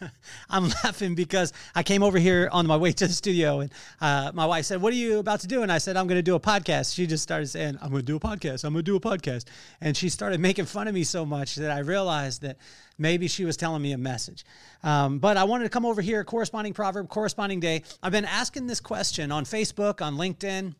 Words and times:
I'm 0.50 0.68
laughing 0.84 1.14
because 1.14 1.52
I 1.74 1.82
came 1.82 2.02
over 2.02 2.18
here 2.18 2.48
on 2.52 2.66
my 2.66 2.76
way 2.76 2.92
to 2.92 3.06
the 3.06 3.12
studio 3.12 3.60
and 3.60 3.72
uh, 4.00 4.32
my 4.34 4.46
wife 4.46 4.64
said, 4.66 4.80
What 4.80 4.92
are 4.92 4.96
you 4.96 5.18
about 5.18 5.40
to 5.40 5.46
do? 5.46 5.62
And 5.62 5.70
I 5.70 5.78
said, 5.78 5.96
I'm 5.96 6.06
going 6.06 6.18
to 6.18 6.22
do 6.22 6.34
a 6.34 6.40
podcast. 6.40 6.94
She 6.94 7.06
just 7.06 7.22
started 7.22 7.46
saying, 7.46 7.78
I'm 7.80 7.90
going 7.90 8.02
to 8.02 8.06
do 8.06 8.16
a 8.16 8.20
podcast. 8.20 8.64
I'm 8.64 8.72
going 8.72 8.84
to 8.84 8.90
do 8.90 8.96
a 8.96 9.00
podcast. 9.00 9.44
And 9.80 9.96
she 9.96 10.08
started 10.08 10.40
making 10.40 10.66
fun 10.66 10.88
of 10.88 10.94
me 10.94 11.04
so 11.04 11.24
much 11.24 11.56
that 11.56 11.70
I 11.70 11.80
realized 11.80 12.42
that 12.42 12.58
maybe 12.98 13.28
she 13.28 13.44
was 13.44 13.56
telling 13.56 13.82
me 13.82 13.92
a 13.92 13.98
message. 13.98 14.44
Um, 14.82 15.18
but 15.18 15.36
I 15.36 15.44
wanted 15.44 15.64
to 15.64 15.70
come 15.70 15.84
over 15.84 16.00
here, 16.00 16.24
corresponding 16.24 16.72
proverb, 16.72 17.08
corresponding 17.08 17.60
day. 17.60 17.82
I've 18.02 18.12
been 18.12 18.24
asking 18.24 18.66
this 18.66 18.80
question 18.80 19.32
on 19.32 19.44
Facebook, 19.44 20.00
on 20.00 20.16
LinkedIn 20.16 20.74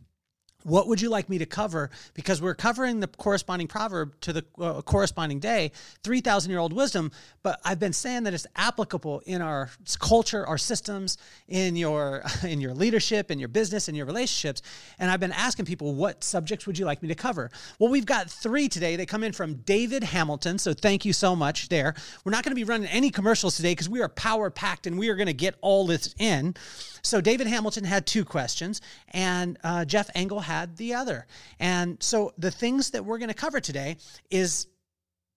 what 0.67 0.89
would 0.89 1.01
you 1.01 1.09
like 1.09 1.29
me 1.29 1.39
to 1.39 1.47
cover? 1.47 1.91
Because 2.15 2.43
we're 2.43 2.55
covering 2.55 2.99
the 2.99 3.07
corresponding 3.07 3.69
proverb 3.69 4.21
to 4.23 4.33
the 4.33 4.45
uh, 4.61 4.83
corresponding 4.83 5.39
day, 5.39 5.71
3,000 6.03 6.51
year 6.51 6.59
old 6.59 6.73
wisdom. 6.73 7.13
But 7.45 7.61
I've 7.65 7.79
been 7.79 7.93
saying 7.93 8.25
that 8.25 8.35
it's 8.35 8.49
applicable 8.57 9.23
in 9.27 9.43
our 9.43 9.71
culture, 10.01 10.45
our 10.45 10.59
systems, 10.59 11.19
in 11.47 11.77
your, 11.77 12.25
in 12.43 12.61
your 12.61 12.75
leadership, 12.75 13.31
in 13.31 13.39
your 13.39 13.49
business, 13.49 13.89
in 13.89 13.95
your 13.95 14.07
relationships. 14.07 14.63
And 14.99 15.09
I've 15.09 15.21
been 15.21 15.33
asking 15.33 15.67
people, 15.67 15.95
what 15.95 16.25
subjects 16.25 16.67
would 16.67 16.77
you 16.77 16.85
like 16.85 17.01
me 17.01 17.09
to 17.09 17.15
cover? 17.15 17.51
Well, 17.79 17.91
we've 17.91 18.07
got 18.07 18.29
three 18.29 18.69
today. 18.69 18.97
They 18.97 19.07
come 19.07 19.23
in 19.23 19.33
from 19.33 19.55
David 19.59 20.03
Hamilton. 20.03 20.59
So 20.59 20.73
thank 20.73 21.05
you 21.05 21.13
so 21.13 21.37
much 21.37 21.69
there. 21.69 21.95
We're 22.25 22.33
not 22.33 22.43
going 22.43 22.51
to 22.51 22.57
be 22.57 22.65
running 22.65 22.89
any 22.89 23.11
commercials 23.11 23.57
today 23.57 23.71
because 23.73 23.89
we 23.89 24.03
are 24.03 24.09
power 24.09 24.51
packed 24.51 24.89
and 24.89 24.99
we 24.99 25.11
are 25.11 25.15
going 25.15 25.27
to 25.29 25.33
get 25.33 25.55
all 25.61 25.87
this 25.87 26.13
in. 26.19 26.57
So 27.03 27.21
David 27.21 27.47
Hamilton 27.47 27.85
had 27.85 28.05
two 28.05 28.25
questions, 28.25 28.81
and 29.11 29.59
uh, 29.63 29.85
Jeff 29.85 30.11
Engel 30.17 30.41
had 30.41 30.56
the 30.65 30.95
other. 30.95 31.27
And 31.61 32.03
so 32.03 32.33
the 32.39 32.51
things 32.51 32.91
that 32.91 33.05
we're 33.05 33.19
going 33.19 33.29
to 33.29 33.35
cover 33.35 33.61
today 33.61 33.97
is 34.31 34.67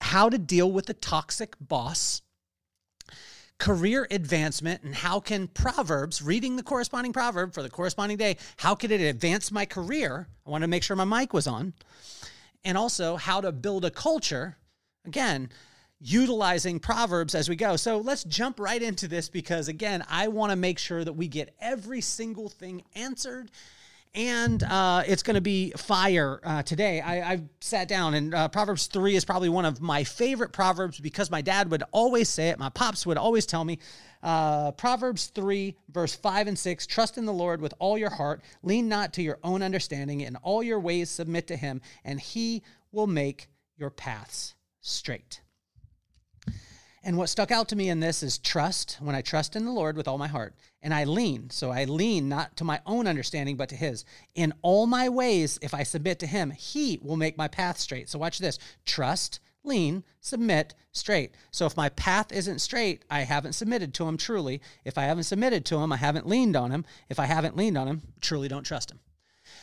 how 0.00 0.30
to 0.30 0.38
deal 0.38 0.70
with 0.72 0.88
a 0.88 0.94
toxic 0.94 1.54
boss 1.60 2.22
career 3.58 4.06
advancement 4.10 4.82
and 4.82 4.94
how 4.94 5.20
can 5.20 5.46
proverbs 5.46 6.22
reading 6.22 6.56
the 6.56 6.62
corresponding 6.62 7.12
proverb 7.12 7.52
for 7.52 7.62
the 7.62 7.68
corresponding 7.68 8.16
day 8.16 8.34
how 8.56 8.74
could 8.74 8.90
it 8.90 9.02
advance 9.02 9.52
my 9.52 9.66
career 9.66 10.26
i 10.46 10.50
want 10.50 10.62
to 10.62 10.68
make 10.68 10.82
sure 10.82 10.96
my 10.96 11.04
mic 11.04 11.34
was 11.34 11.46
on 11.46 11.74
and 12.64 12.78
also 12.78 13.16
how 13.16 13.38
to 13.38 13.52
build 13.52 13.84
a 13.84 13.90
culture 13.90 14.56
again 15.04 15.50
utilizing 16.00 16.80
Proverbs 16.80 17.34
as 17.34 17.48
we 17.48 17.56
go. 17.56 17.76
So 17.76 17.98
let's 17.98 18.24
jump 18.24 18.58
right 18.58 18.82
into 18.82 19.06
this 19.06 19.28
because, 19.28 19.68
again, 19.68 20.04
I 20.08 20.28
want 20.28 20.50
to 20.50 20.56
make 20.56 20.78
sure 20.78 21.04
that 21.04 21.12
we 21.12 21.28
get 21.28 21.54
every 21.60 22.00
single 22.00 22.48
thing 22.48 22.82
answered. 22.94 23.50
And 24.12 24.60
uh, 24.64 25.04
it's 25.06 25.22
going 25.22 25.36
to 25.36 25.40
be 25.40 25.70
fire 25.76 26.40
uh, 26.42 26.62
today. 26.64 27.00
I, 27.00 27.32
I 27.32 27.42
sat 27.60 27.86
down, 27.86 28.14
and 28.14 28.34
uh, 28.34 28.48
Proverbs 28.48 28.88
3 28.88 29.14
is 29.14 29.24
probably 29.24 29.48
one 29.48 29.64
of 29.64 29.80
my 29.80 30.02
favorite 30.02 30.52
Proverbs 30.52 30.98
because 30.98 31.30
my 31.30 31.42
dad 31.42 31.70
would 31.70 31.84
always 31.92 32.28
say 32.28 32.48
it. 32.48 32.58
My 32.58 32.70
pops 32.70 33.06
would 33.06 33.18
always 33.18 33.46
tell 33.46 33.64
me 33.64 33.78
uh, 34.22 34.72
Proverbs 34.72 35.26
3, 35.26 35.76
verse 35.90 36.14
5 36.14 36.48
and 36.48 36.58
6 36.58 36.86
Trust 36.88 37.18
in 37.18 37.24
the 37.24 37.32
Lord 37.32 37.60
with 37.60 37.72
all 37.78 37.96
your 37.96 38.10
heart, 38.10 38.42
lean 38.64 38.88
not 38.88 39.12
to 39.12 39.22
your 39.22 39.38
own 39.44 39.62
understanding, 39.62 40.22
in 40.22 40.34
all 40.36 40.62
your 40.62 40.80
ways 40.80 41.08
submit 41.08 41.46
to 41.46 41.56
him, 41.56 41.80
and 42.04 42.18
he 42.18 42.64
will 42.90 43.06
make 43.06 43.48
your 43.76 43.90
paths 43.90 44.54
straight. 44.80 45.40
And 47.02 47.16
what 47.16 47.30
stuck 47.30 47.50
out 47.50 47.68
to 47.68 47.76
me 47.76 47.88
in 47.88 48.00
this 48.00 48.22
is 48.22 48.36
trust, 48.36 48.98
when 49.00 49.14
I 49.14 49.22
trust 49.22 49.56
in 49.56 49.64
the 49.64 49.70
Lord 49.70 49.96
with 49.96 50.06
all 50.06 50.18
my 50.18 50.28
heart. 50.28 50.54
And 50.82 50.92
I 50.92 51.04
lean, 51.04 51.48
so 51.48 51.70
I 51.70 51.84
lean 51.84 52.28
not 52.28 52.56
to 52.58 52.64
my 52.64 52.80
own 52.84 53.06
understanding, 53.06 53.56
but 53.56 53.70
to 53.70 53.76
His. 53.76 54.04
In 54.34 54.52
all 54.60 54.86
my 54.86 55.08
ways, 55.08 55.58
if 55.62 55.72
I 55.72 55.82
submit 55.82 56.18
to 56.18 56.26
Him, 56.26 56.50
He 56.50 56.98
will 57.02 57.16
make 57.16 57.38
my 57.38 57.48
path 57.48 57.78
straight. 57.78 58.10
So 58.10 58.18
watch 58.18 58.38
this 58.38 58.58
trust, 58.84 59.40
lean, 59.64 60.04
submit, 60.20 60.74
straight. 60.92 61.34
So 61.50 61.64
if 61.64 61.76
my 61.76 61.88
path 61.88 62.32
isn't 62.32 62.58
straight, 62.60 63.04
I 63.10 63.20
haven't 63.20 63.54
submitted 63.54 63.94
to 63.94 64.06
Him 64.06 64.18
truly. 64.18 64.60
If 64.84 64.98
I 64.98 65.04
haven't 65.04 65.24
submitted 65.24 65.64
to 65.66 65.78
Him, 65.78 65.92
I 65.92 65.96
haven't 65.96 66.26
leaned 66.26 66.56
on 66.56 66.70
Him. 66.70 66.84
If 67.08 67.18
I 67.18 67.24
haven't 67.24 67.56
leaned 67.56 67.78
on 67.78 67.88
Him, 67.88 68.02
truly 68.20 68.48
don't 68.48 68.64
trust 68.64 68.90
Him. 68.90 69.00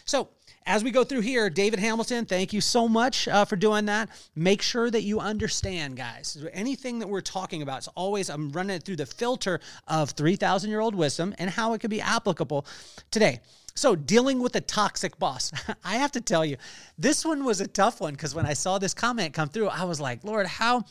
So 0.06 0.30
as 0.68 0.84
we 0.84 0.92
go 0.92 1.06
through 1.06 1.22
here, 1.22 1.50
David 1.50 1.80
Hamilton, 1.80 2.26
thank 2.26 2.52
you 2.52 2.60
so 2.60 2.90
much 2.90 3.28
uh, 3.30 3.46
for 3.46 3.56
doing 3.56 3.86
that. 3.86 4.10
Make 4.36 4.62
sure 4.62 4.92
that 4.92 5.04
you 5.04 5.22
understand, 5.22 5.96
guys. 5.96 6.46
Anything 6.52 7.00
that 7.00 7.08
we're 7.08 7.22
talking 7.22 7.62
about, 7.62 7.78
it's 7.80 7.88
always, 7.96 8.30
I'm 8.30 8.52
running 8.52 8.76
it 8.76 8.84
through 8.84 8.98
the 8.98 9.06
filter 9.06 9.62
of 9.88 10.12
3,000 10.12 10.70
year 10.70 10.82
old 10.82 10.94
wisdom 10.94 11.34
and 11.40 11.50
how 11.50 11.74
it 11.74 11.80
could 11.80 11.90
be 11.90 12.02
applicable 12.02 12.68
today. 13.12 13.40
So, 13.76 13.96
dealing 13.96 14.40
with 14.40 14.56
a 14.56 14.62
toxic 14.62 15.18
boss. 15.18 15.54
I 15.86 15.96
have 15.96 16.12
to 16.14 16.22
tell 16.22 16.44
you, 16.44 16.58
this 16.98 17.24
one 17.24 17.46
was 17.46 17.62
a 17.62 17.68
tough 17.68 18.02
one 18.02 18.14
because 18.14 18.36
when 18.36 18.46
I 18.46 18.54
saw 18.54 18.78
this 18.78 18.94
comment 18.94 19.34
come 19.34 19.50
through, 19.50 19.70
I 19.70 19.86
was 19.86 20.02
like, 20.02 20.24
Lord, 20.24 20.48
how 20.48 20.84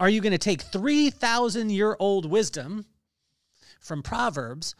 are 0.00 0.08
you 0.08 0.20
going 0.20 0.32
to 0.32 0.38
take 0.38 0.62
3,000 0.62 1.70
year 1.70 1.96
old 2.00 2.28
wisdom 2.28 2.84
from 3.80 4.02
Proverbs? 4.02 4.74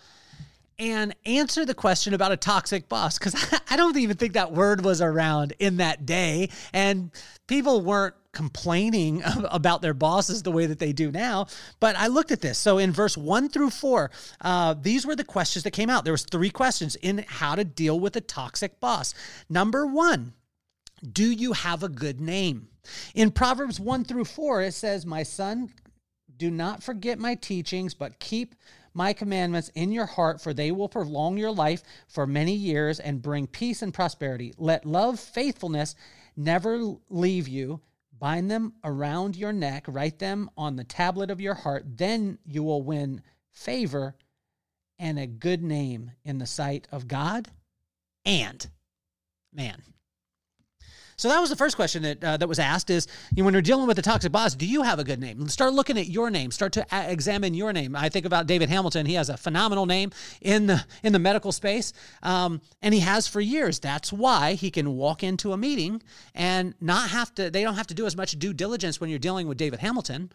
And 0.81 1.15
answer 1.27 1.67
the 1.67 1.75
question 1.75 2.15
about 2.15 2.33
a 2.33 2.37
toxic 2.37 2.89
boss 2.89 3.19
because 3.19 3.37
I 3.71 3.77
don't 3.77 3.97
even 3.99 4.17
think 4.17 4.33
that 4.33 4.53
word 4.53 4.83
was 4.83 5.03
around 5.03 5.53
in 5.59 5.77
that 5.77 6.07
day. 6.07 6.49
And 6.73 7.11
people 7.47 7.83
weren't 7.83 8.15
complaining 8.33 9.23
about 9.51 9.83
their 9.83 9.93
bosses 9.93 10.43
the 10.43 10.51
way 10.51 10.67
that 10.67 10.79
they 10.79 10.93
do 10.93 11.13
now. 11.13 11.47
But 11.81 11.97
I 11.97 12.07
looked 12.07 12.33
at 12.33 12.41
this. 12.41 12.59
So 12.59 12.79
in 12.79 12.93
verse 12.93 13.17
one 13.17 13.51
through 13.51 13.71
four, 13.71 14.11
uh, 14.41 14.75
these 14.81 15.07
were 15.07 15.15
the 15.15 15.25
questions 15.25 15.65
that 15.65 15.73
came 15.73 15.91
out. 15.91 16.05
There 16.05 16.15
was 16.15 16.25
three 16.25 16.51
questions 16.51 16.97
in 16.97 17.25
how 17.29 17.55
to 17.55 17.65
deal 17.65 18.01
with 18.01 18.17
a 18.17 18.21
toxic 18.23 18.81
boss. 18.81 19.15
Number 19.51 19.87
one, 19.87 20.33
do 21.13 21.31
you 21.31 21.53
have 21.53 21.83
a 21.83 21.89
good 21.89 22.21
name? 22.21 22.69
In 23.15 23.31
Proverbs 23.31 23.79
1 23.79 24.05
through 24.05 24.25
4, 24.25 24.63
it 24.63 24.73
says, 24.73 25.05
My 25.05 25.23
son, 25.23 25.71
do 26.37 26.51
not 26.51 26.83
forget 26.83 27.19
my 27.19 27.35
teachings, 27.35 27.93
but 27.93 28.19
keep 28.19 28.55
my 28.95 29.13
commandments 29.13 29.71
in 29.75 29.93
your 29.93 30.07
heart, 30.07 30.41
for 30.41 30.53
they 30.53 30.71
will 30.71 30.89
prolong 30.89 31.37
your 31.37 31.51
life 31.51 31.83
for 32.09 32.27
many 32.27 32.55
years 32.55 33.01
and 33.01 33.23
bring 33.23 33.47
peace 33.47 33.83
and 33.83 33.95
prosperity. 33.95 34.53
Let 34.59 34.85
love, 34.85 35.21
faithfulness 35.21 35.95
never 36.37 36.95
leave 37.09 37.49
you. 37.49 37.81
Bind 38.19 38.51
them 38.51 38.75
around 38.85 39.37
your 39.37 39.53
neck, 39.53 39.85
write 39.89 40.19
them 40.19 40.51
on 40.57 40.77
the 40.77 40.85
tablet 40.85 41.31
of 41.31 41.41
your 41.41 41.55
heart. 41.55 41.85
Then 41.97 42.39
you 42.45 42.63
will 42.63 42.83
win 42.83 43.23
favor 43.51 44.15
and 44.99 45.19
a 45.19 45.27
good 45.27 45.63
name 45.63 46.11
in 46.25 46.39
the 46.39 46.47
sight 46.47 46.87
of 46.93 47.09
God 47.09 47.49
and 48.27 48.69
man. 49.53 49.83
So 51.21 51.29
that 51.29 51.39
was 51.39 51.51
the 51.51 51.57
first 51.57 51.77
question 51.77 52.03
that 52.03 52.25
uh, 52.25 52.37
that 52.39 52.49
was 52.49 52.59
asked: 52.59 52.89
is 52.89 53.07
you 53.35 53.43
know, 53.43 53.45
when 53.45 53.53
you're 53.53 53.61
dealing 53.61 53.87
with 53.87 53.99
a 53.99 54.03
toxic 54.03 54.33
boss, 54.33 54.55
do 54.55 54.65
you 54.65 54.81
have 54.81 54.99
a 54.99 55.05
good 55.05 55.21
name? 55.21 55.47
Start 55.49 55.75
looking 55.75 55.99
at 55.99 56.07
your 56.09 56.31
name. 56.31 56.51
Start 56.51 56.73
to 56.73 56.87
a- 56.91 57.13
examine 57.13 57.53
your 57.53 57.75
name. 57.75 57.95
I 57.95 58.09
think 58.09 58.25
about 58.25 58.47
David 58.47 58.71
Hamilton. 58.71 59.05
He 59.05 59.15
has 59.15 59.29
a 59.29 59.37
phenomenal 59.37 59.85
name 59.85 60.13
in 60.41 60.67
the 60.67 60.83
in 61.03 61.13
the 61.13 61.19
medical 61.19 61.53
space, 61.53 61.93
um, 62.23 62.63
and 62.81 62.95
he 62.95 63.01
has 63.01 63.29
for 63.29 63.43
years. 63.43 63.79
That's 63.79 64.11
why 64.11 64.55
he 64.55 64.71
can 64.71 64.97
walk 64.97 65.23
into 65.23 65.53
a 65.53 65.59
meeting 65.59 66.03
and 66.35 66.73
not 66.81 67.11
have 67.11 67.35
to. 67.35 67.51
They 67.51 67.65
don't 67.65 67.75
have 67.75 67.89
to 67.89 67.95
do 67.95 68.07
as 68.07 68.17
much 68.17 68.39
due 68.39 68.55
diligence 68.55 68.99
when 68.99 69.11
you're 69.11 69.19
dealing 69.19 69.47
with 69.47 69.59
David 69.59 69.81
Hamilton. 69.81 70.33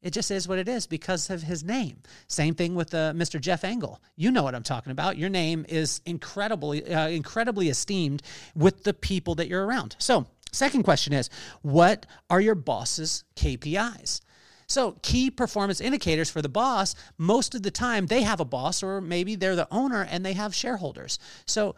It 0.00 0.12
just 0.12 0.30
is 0.30 0.46
what 0.46 0.58
it 0.58 0.68
is 0.68 0.86
because 0.86 1.28
of 1.28 1.42
his 1.42 1.64
name. 1.64 2.02
Same 2.28 2.54
thing 2.54 2.76
with 2.76 2.94
uh, 2.94 3.12
Mr. 3.14 3.40
Jeff 3.40 3.64
Engel. 3.64 4.00
You 4.16 4.30
know 4.30 4.44
what 4.44 4.54
I'm 4.54 4.62
talking 4.62 4.92
about. 4.92 5.18
Your 5.18 5.28
name 5.28 5.66
is 5.68 6.00
incredibly, 6.06 6.94
uh, 6.94 7.08
incredibly 7.08 7.68
esteemed 7.68 8.22
with 8.54 8.84
the 8.84 8.94
people 8.94 9.34
that 9.36 9.48
you're 9.48 9.66
around. 9.66 9.96
So, 9.98 10.26
second 10.52 10.84
question 10.84 11.12
is, 11.12 11.30
what 11.62 12.06
are 12.30 12.40
your 12.40 12.54
boss's 12.54 13.24
KPIs? 13.34 14.20
So, 14.68 14.92
key 15.02 15.30
performance 15.30 15.80
indicators 15.80 16.30
for 16.30 16.42
the 16.42 16.48
boss, 16.48 16.94
most 17.16 17.56
of 17.56 17.62
the 17.62 17.70
time 17.70 18.06
they 18.06 18.22
have 18.22 18.38
a 18.38 18.44
boss, 18.44 18.82
or 18.82 19.00
maybe 19.00 19.34
they're 19.34 19.56
the 19.56 19.68
owner 19.70 20.06
and 20.08 20.24
they 20.24 20.34
have 20.34 20.54
shareholders. 20.54 21.18
So, 21.44 21.74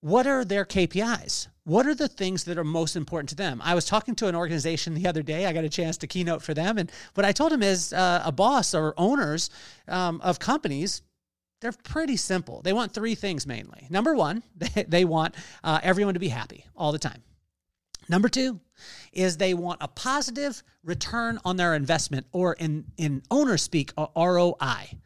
what 0.00 0.28
are 0.28 0.44
their 0.44 0.64
KPIs? 0.64 1.48
What 1.68 1.86
are 1.86 1.94
the 1.94 2.08
things 2.08 2.44
that 2.44 2.56
are 2.56 2.64
most 2.64 2.96
important 2.96 3.28
to 3.28 3.34
them? 3.34 3.60
I 3.62 3.74
was 3.74 3.84
talking 3.84 4.14
to 4.14 4.26
an 4.26 4.34
organization 4.34 4.94
the 4.94 5.06
other 5.06 5.22
day. 5.22 5.44
I 5.44 5.52
got 5.52 5.64
a 5.64 5.68
chance 5.68 5.98
to 5.98 6.06
keynote 6.06 6.40
for 6.40 6.54
them. 6.54 6.78
And 6.78 6.90
what 7.12 7.26
I 7.26 7.32
told 7.32 7.52
them 7.52 7.62
is 7.62 7.92
uh, 7.92 8.22
a 8.24 8.32
boss 8.32 8.74
or 8.74 8.94
owners 8.96 9.50
um, 9.86 10.18
of 10.22 10.38
companies, 10.38 11.02
they're 11.60 11.74
pretty 11.84 12.16
simple. 12.16 12.62
They 12.62 12.72
want 12.72 12.94
three 12.94 13.14
things 13.14 13.46
mainly. 13.46 13.86
Number 13.90 14.14
one, 14.14 14.42
they, 14.56 14.84
they 14.84 15.04
want 15.04 15.34
uh, 15.62 15.78
everyone 15.82 16.14
to 16.14 16.20
be 16.20 16.28
happy 16.28 16.64
all 16.74 16.90
the 16.90 16.98
time. 16.98 17.22
Number 18.08 18.30
two 18.30 18.60
is 19.12 19.36
they 19.36 19.52
want 19.52 19.82
a 19.82 19.88
positive 19.88 20.62
return 20.82 21.38
on 21.44 21.58
their 21.58 21.74
investment, 21.74 22.24
or 22.32 22.54
in, 22.54 22.86
in 22.96 23.22
owner 23.30 23.58
speak, 23.58 23.92
ROI. 24.16 24.96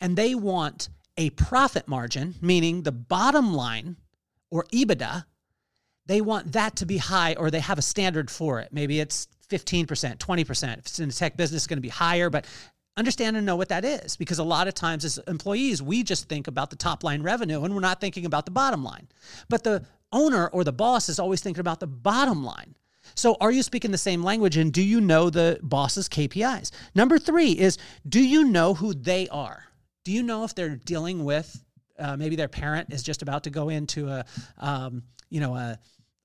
And 0.00 0.16
they 0.16 0.34
want 0.34 0.88
a 1.18 1.28
profit 1.28 1.86
margin, 1.86 2.36
meaning 2.40 2.84
the 2.84 2.92
bottom 2.92 3.52
line 3.52 3.96
or 4.50 4.64
EBITDA, 4.72 5.26
they 6.10 6.20
want 6.20 6.54
that 6.54 6.74
to 6.74 6.86
be 6.86 6.96
high 6.96 7.34
or 7.34 7.52
they 7.52 7.60
have 7.60 7.78
a 7.78 7.82
standard 7.82 8.32
for 8.32 8.58
it. 8.58 8.70
Maybe 8.72 8.98
it's 8.98 9.28
15%, 9.48 9.86
20%. 10.16 10.72
If 10.72 10.78
it's 10.80 10.98
in 10.98 11.08
the 11.08 11.14
tech 11.14 11.36
business, 11.36 11.60
it's 11.62 11.66
going 11.68 11.76
to 11.76 11.80
be 11.80 11.88
higher, 11.88 12.28
but 12.28 12.46
understand 12.96 13.36
and 13.36 13.46
know 13.46 13.54
what 13.54 13.68
that 13.68 13.84
is 13.84 14.16
because 14.16 14.40
a 14.40 14.44
lot 14.44 14.66
of 14.66 14.74
times 14.74 15.04
as 15.04 15.18
employees, 15.28 15.80
we 15.80 16.02
just 16.02 16.28
think 16.28 16.48
about 16.48 16.68
the 16.68 16.74
top 16.74 17.04
line 17.04 17.22
revenue 17.22 17.62
and 17.62 17.72
we're 17.72 17.80
not 17.80 18.00
thinking 18.00 18.26
about 18.26 18.44
the 18.44 18.50
bottom 18.50 18.82
line. 18.82 19.06
But 19.48 19.62
the 19.62 19.86
owner 20.10 20.48
or 20.48 20.64
the 20.64 20.72
boss 20.72 21.08
is 21.08 21.20
always 21.20 21.42
thinking 21.42 21.60
about 21.60 21.78
the 21.78 21.86
bottom 21.86 22.42
line. 22.42 22.74
So, 23.14 23.36
are 23.40 23.52
you 23.52 23.62
speaking 23.62 23.92
the 23.92 23.98
same 23.98 24.24
language 24.24 24.56
and 24.56 24.72
do 24.72 24.82
you 24.82 25.00
know 25.00 25.30
the 25.30 25.60
boss's 25.62 26.08
KPIs? 26.08 26.72
Number 26.92 27.20
three 27.20 27.52
is 27.52 27.78
do 28.08 28.20
you 28.20 28.44
know 28.44 28.74
who 28.74 28.94
they 28.94 29.28
are? 29.28 29.62
Do 30.04 30.10
you 30.10 30.24
know 30.24 30.42
if 30.42 30.56
they're 30.56 30.74
dealing 30.74 31.22
with 31.24 31.64
uh, 32.00 32.16
maybe 32.16 32.34
their 32.34 32.48
parent 32.48 32.92
is 32.92 33.04
just 33.04 33.22
about 33.22 33.44
to 33.44 33.50
go 33.50 33.68
into 33.68 34.08
a, 34.08 34.24
um, 34.58 35.02
you 35.28 35.40
know, 35.40 35.54
a, 35.54 35.78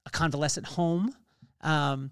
a 0.05 0.09
convalescent 0.09 0.65
home? 0.65 1.13
Um, 1.61 2.11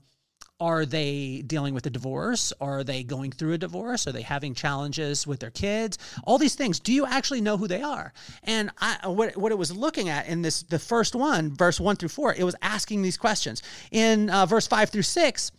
are 0.60 0.86
they 0.86 1.44
dealing 1.46 1.74
with 1.74 1.86
a 1.88 1.90
divorce? 1.90 2.54
Are 2.62 2.84
they 2.84 3.04
going 3.04 3.32
through 3.32 3.54
a 3.54 3.58
divorce? 3.58 4.08
Are 4.08 4.14
they 4.14 4.22
having 4.22 4.54
challenges 4.54 5.28
with 5.28 5.40
their 5.40 5.52
kids? 5.52 5.98
All 6.24 6.38
these 6.38 6.56
things. 6.56 6.80
Do 6.80 6.94
you 6.94 7.06
actually 7.06 7.42
know 7.42 7.58
who 7.58 7.68
they 7.68 7.82
are? 7.82 8.14
And 8.44 8.72
I, 8.78 9.08
what, 9.08 9.36
what 9.36 9.52
it 9.52 9.58
was 9.58 9.76
looking 9.76 10.08
at 10.10 10.28
in 10.28 10.42
this, 10.42 10.64
the 10.64 10.80
first 10.80 11.16
one, 11.16 11.54
verse 11.54 11.80
one 11.82 11.98
through 11.98 12.10
four, 12.10 12.34
it 12.34 12.44
was 12.44 12.56
asking 12.62 13.02
these 13.02 13.18
questions. 13.18 13.62
In 13.92 14.30
uh, 14.30 14.46
verse 14.46 14.66
five 14.66 14.90
through 14.90 15.02
six, 15.02 15.52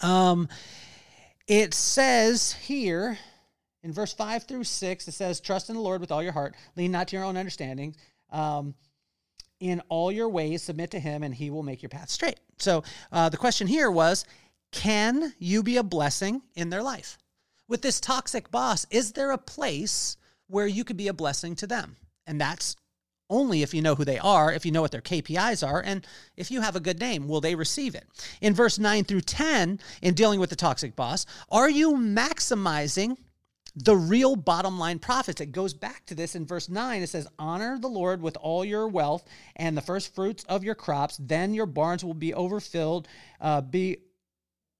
um, 0.00 0.48
it 1.48 1.74
says 1.74 2.52
here 2.52 3.18
in 3.82 3.92
verse 3.92 4.12
five 4.12 4.44
through 4.44 4.64
six, 4.64 5.08
it 5.08 5.12
says, 5.12 5.40
"Trust 5.40 5.70
in 5.70 5.76
the 5.76 5.82
Lord 5.82 6.00
with 6.00 6.12
all 6.12 6.22
your 6.22 6.32
heart; 6.32 6.54
lean 6.76 6.92
not 6.92 7.08
to 7.08 7.16
your 7.16 7.24
own 7.24 7.36
understanding." 7.36 7.96
Um, 8.30 8.74
in 9.64 9.80
all 9.88 10.12
your 10.12 10.28
ways 10.28 10.62
submit 10.62 10.90
to 10.90 11.00
him 11.00 11.22
and 11.22 11.34
he 11.34 11.48
will 11.48 11.62
make 11.62 11.82
your 11.82 11.88
path 11.88 12.10
straight. 12.10 12.38
So 12.58 12.84
uh, 13.10 13.30
the 13.30 13.38
question 13.38 13.66
here 13.66 13.90
was 13.90 14.26
can 14.72 15.32
you 15.38 15.62
be 15.62 15.78
a 15.78 15.82
blessing 15.82 16.42
in 16.54 16.68
their 16.68 16.82
life? 16.82 17.16
With 17.66 17.80
this 17.80 17.98
toxic 17.98 18.50
boss 18.50 18.86
is 18.90 19.12
there 19.12 19.30
a 19.30 19.38
place 19.38 20.18
where 20.48 20.66
you 20.66 20.84
could 20.84 20.98
be 20.98 21.08
a 21.08 21.14
blessing 21.14 21.56
to 21.56 21.66
them? 21.66 21.96
And 22.26 22.38
that's 22.38 22.76
only 23.30 23.62
if 23.62 23.72
you 23.72 23.80
know 23.80 23.94
who 23.94 24.04
they 24.04 24.18
are, 24.18 24.52
if 24.52 24.66
you 24.66 24.70
know 24.70 24.82
what 24.82 24.92
their 24.92 25.00
KPIs 25.00 25.66
are, 25.66 25.80
and 25.80 26.06
if 26.36 26.50
you 26.50 26.60
have 26.60 26.76
a 26.76 26.80
good 26.80 27.00
name, 27.00 27.26
will 27.26 27.40
they 27.40 27.54
receive 27.54 27.94
it? 27.94 28.04
In 28.42 28.52
verse 28.52 28.78
9 28.78 29.04
through 29.04 29.22
10, 29.22 29.80
in 30.02 30.14
dealing 30.14 30.40
with 30.40 30.50
the 30.50 30.56
toxic 30.56 30.94
boss, 30.94 31.24
are 31.50 31.70
you 31.70 31.94
maximizing 31.94 33.16
the 33.76 33.96
real 33.96 34.36
bottom 34.36 34.78
line 34.78 34.98
profits. 34.98 35.40
It 35.40 35.52
goes 35.52 35.74
back 35.74 36.06
to 36.06 36.14
this 36.14 36.34
in 36.34 36.46
verse 36.46 36.68
9. 36.68 37.02
It 37.02 37.08
says, 37.08 37.26
Honor 37.38 37.78
the 37.78 37.88
Lord 37.88 38.22
with 38.22 38.36
all 38.36 38.64
your 38.64 38.88
wealth 38.88 39.24
and 39.56 39.76
the 39.76 39.82
first 39.82 40.14
fruits 40.14 40.44
of 40.44 40.62
your 40.62 40.74
crops. 40.74 41.16
Then 41.20 41.54
your 41.54 41.66
barns 41.66 42.04
will 42.04 42.14
be 42.14 42.34
overfilled, 42.34 43.08
uh, 43.40 43.60
be 43.62 43.98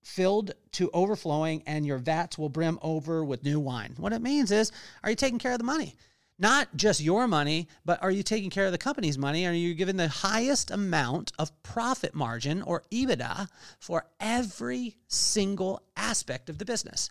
filled 0.05 0.53
to 0.73 0.91
overflowing, 0.93 1.63
and 1.67 1.85
your 1.85 1.99
vats 1.99 2.39
will 2.39 2.49
brim 2.49 2.79
over 2.83 3.25
with 3.25 3.43
new 3.43 3.59
wine. 3.59 3.95
What 3.97 4.13
it 4.13 4.23
means 4.23 4.53
is, 4.53 4.71
are 5.03 5.11
you 5.11 5.17
taking 5.17 5.39
care 5.39 5.53
of 5.53 5.59
the 5.59 5.65
money? 5.65 5.97
Not 6.39 6.77
just 6.77 7.01
your 7.01 7.29
money, 7.29 7.69
but 7.85 8.03
are 8.03 8.11
you 8.11 8.25
taking 8.25 8.51
care 8.51 8.67
of 8.67 8.73
the 8.73 8.79
company's 8.79 9.17
money? 9.17 9.47
Are 9.47 9.53
you 9.53 9.73
giving 9.75 9.97
the 9.97 10.09
highest 10.09 10.73
amount 10.73 11.31
of 11.39 11.63
profit 11.63 12.13
margin 12.15 12.61
or 12.63 12.83
EBITDA 12.91 13.47
for 13.79 14.07
every 14.19 14.97
single 15.07 15.81
aspect 15.97 16.51
of 16.51 16.59
the 16.59 16.65
business? 16.65 17.11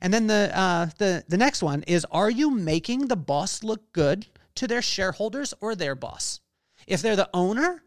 And 0.00 0.12
then 0.12 0.26
the 0.26 0.50
uh, 0.54 0.86
the 0.98 1.24
the 1.28 1.36
next 1.36 1.62
one 1.62 1.82
is: 1.82 2.06
Are 2.10 2.30
you 2.30 2.50
making 2.50 3.08
the 3.08 3.16
boss 3.16 3.62
look 3.62 3.92
good 3.92 4.26
to 4.54 4.66
their 4.66 4.82
shareholders 4.82 5.52
or 5.60 5.74
their 5.74 5.94
boss? 5.94 6.40
If 6.86 7.02
they're 7.02 7.16
the 7.16 7.30
owner, 7.34 7.82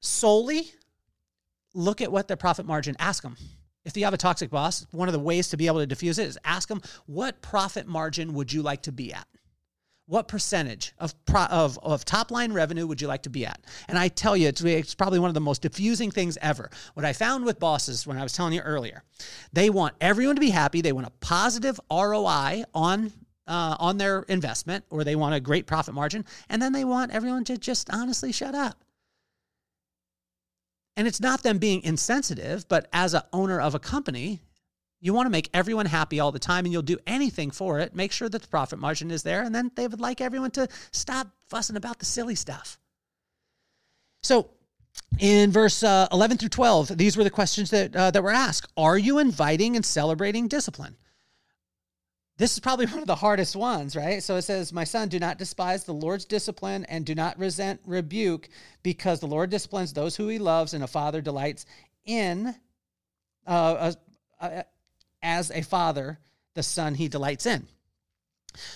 solely 0.00 0.72
look 1.72 2.00
at 2.00 2.10
what 2.10 2.26
their 2.26 2.36
profit 2.36 2.66
margin. 2.66 2.96
Ask 2.98 3.22
them. 3.22 3.36
If 3.84 3.96
you 3.96 4.04
have 4.04 4.14
a 4.14 4.18
toxic 4.18 4.50
boss, 4.50 4.86
one 4.90 5.08
of 5.08 5.12
the 5.12 5.18
ways 5.20 5.48
to 5.48 5.56
be 5.56 5.66
able 5.66 5.78
to 5.78 5.86
diffuse 5.86 6.18
it 6.18 6.26
is 6.26 6.38
ask 6.44 6.68
them, 6.68 6.82
"What 7.06 7.40
profit 7.42 7.86
margin 7.86 8.34
would 8.34 8.52
you 8.52 8.62
like 8.62 8.82
to 8.82 8.92
be 8.92 9.12
at?" 9.12 9.26
What 10.08 10.26
percentage 10.26 10.94
of, 10.98 11.14
pro, 11.26 11.42
of, 11.44 11.78
of 11.82 12.02
top 12.02 12.30
line 12.30 12.52
revenue 12.52 12.86
would 12.86 13.00
you 13.00 13.06
like 13.06 13.22
to 13.24 13.30
be 13.30 13.44
at? 13.44 13.60
And 13.88 13.98
I 13.98 14.08
tell 14.08 14.34
you, 14.36 14.48
it's, 14.48 14.64
it's 14.64 14.94
probably 14.94 15.18
one 15.18 15.28
of 15.28 15.34
the 15.34 15.40
most 15.40 15.60
diffusing 15.60 16.10
things 16.10 16.38
ever. 16.40 16.70
What 16.94 17.04
I 17.04 17.12
found 17.12 17.44
with 17.44 17.60
bosses, 17.60 18.06
when 18.06 18.16
I 18.16 18.22
was 18.22 18.32
telling 18.32 18.54
you 18.54 18.62
earlier, 18.62 19.02
they 19.52 19.68
want 19.68 19.94
everyone 20.00 20.36
to 20.36 20.40
be 20.40 20.48
happy. 20.48 20.80
They 20.80 20.92
want 20.92 21.06
a 21.06 21.12
positive 21.20 21.78
ROI 21.90 22.64
on 22.74 23.12
uh, 23.46 23.76
on 23.80 23.96
their 23.96 24.20
investment, 24.28 24.84
or 24.90 25.04
they 25.04 25.16
want 25.16 25.34
a 25.34 25.40
great 25.40 25.66
profit 25.66 25.94
margin, 25.94 26.22
and 26.50 26.60
then 26.60 26.72
they 26.72 26.84
want 26.84 27.12
everyone 27.12 27.44
to 27.44 27.56
just 27.56 27.88
honestly 27.90 28.30
shut 28.30 28.54
up. 28.54 28.84
And 30.98 31.06
it's 31.06 31.20
not 31.20 31.42
them 31.42 31.56
being 31.56 31.82
insensitive, 31.82 32.68
but 32.68 32.88
as 32.92 33.14
an 33.14 33.22
owner 33.32 33.58
of 33.58 33.74
a 33.74 33.78
company, 33.78 34.42
you 35.00 35.14
want 35.14 35.26
to 35.26 35.30
make 35.30 35.48
everyone 35.54 35.86
happy 35.86 36.18
all 36.18 36.32
the 36.32 36.38
time 36.38 36.64
and 36.64 36.72
you'll 36.72 36.82
do 36.82 36.98
anything 37.06 37.50
for 37.50 37.78
it. 37.78 37.94
Make 37.94 38.10
sure 38.10 38.28
that 38.28 38.42
the 38.42 38.48
profit 38.48 38.78
margin 38.78 39.10
is 39.10 39.22
there. 39.22 39.42
And 39.42 39.54
then 39.54 39.70
they 39.76 39.86
would 39.86 40.00
like 40.00 40.20
everyone 40.20 40.50
to 40.52 40.68
stop 40.90 41.28
fussing 41.48 41.76
about 41.76 41.98
the 41.98 42.04
silly 42.04 42.34
stuff. 42.34 42.78
So 44.22 44.50
in 45.20 45.52
verse 45.52 45.82
uh, 45.82 46.08
11 46.10 46.38
through 46.38 46.48
12, 46.48 46.98
these 46.98 47.16
were 47.16 47.24
the 47.24 47.30
questions 47.30 47.70
that, 47.70 47.94
uh, 47.94 48.10
that 48.10 48.22
were 48.22 48.30
asked 48.30 48.72
Are 48.76 48.98
you 48.98 49.18
inviting 49.18 49.76
and 49.76 49.84
celebrating 49.84 50.48
discipline? 50.48 50.96
This 52.36 52.52
is 52.52 52.60
probably 52.60 52.86
one 52.92 52.98
of 52.98 53.06
the 53.06 53.14
hardest 53.14 53.54
ones, 53.54 53.94
right? 53.94 54.20
So 54.20 54.34
it 54.34 54.42
says, 54.42 54.72
My 54.72 54.84
son, 54.84 55.08
do 55.08 55.20
not 55.20 55.38
despise 55.38 55.84
the 55.84 55.94
Lord's 55.94 56.24
discipline 56.24 56.84
and 56.86 57.06
do 57.06 57.14
not 57.14 57.38
resent 57.38 57.80
rebuke, 57.86 58.48
because 58.82 59.20
the 59.20 59.26
Lord 59.26 59.50
disciplines 59.50 59.92
those 59.92 60.16
who 60.16 60.26
he 60.26 60.40
loves, 60.40 60.74
and 60.74 60.82
a 60.82 60.88
father 60.88 61.20
delights 61.20 61.66
in. 62.04 62.54
Uh, 63.46 63.92
uh 64.40 64.62
as 65.22 65.50
a 65.50 65.62
father, 65.62 66.18
the 66.54 66.62
son 66.62 66.94
he 66.94 67.08
delights 67.08 67.46
in. 67.46 67.68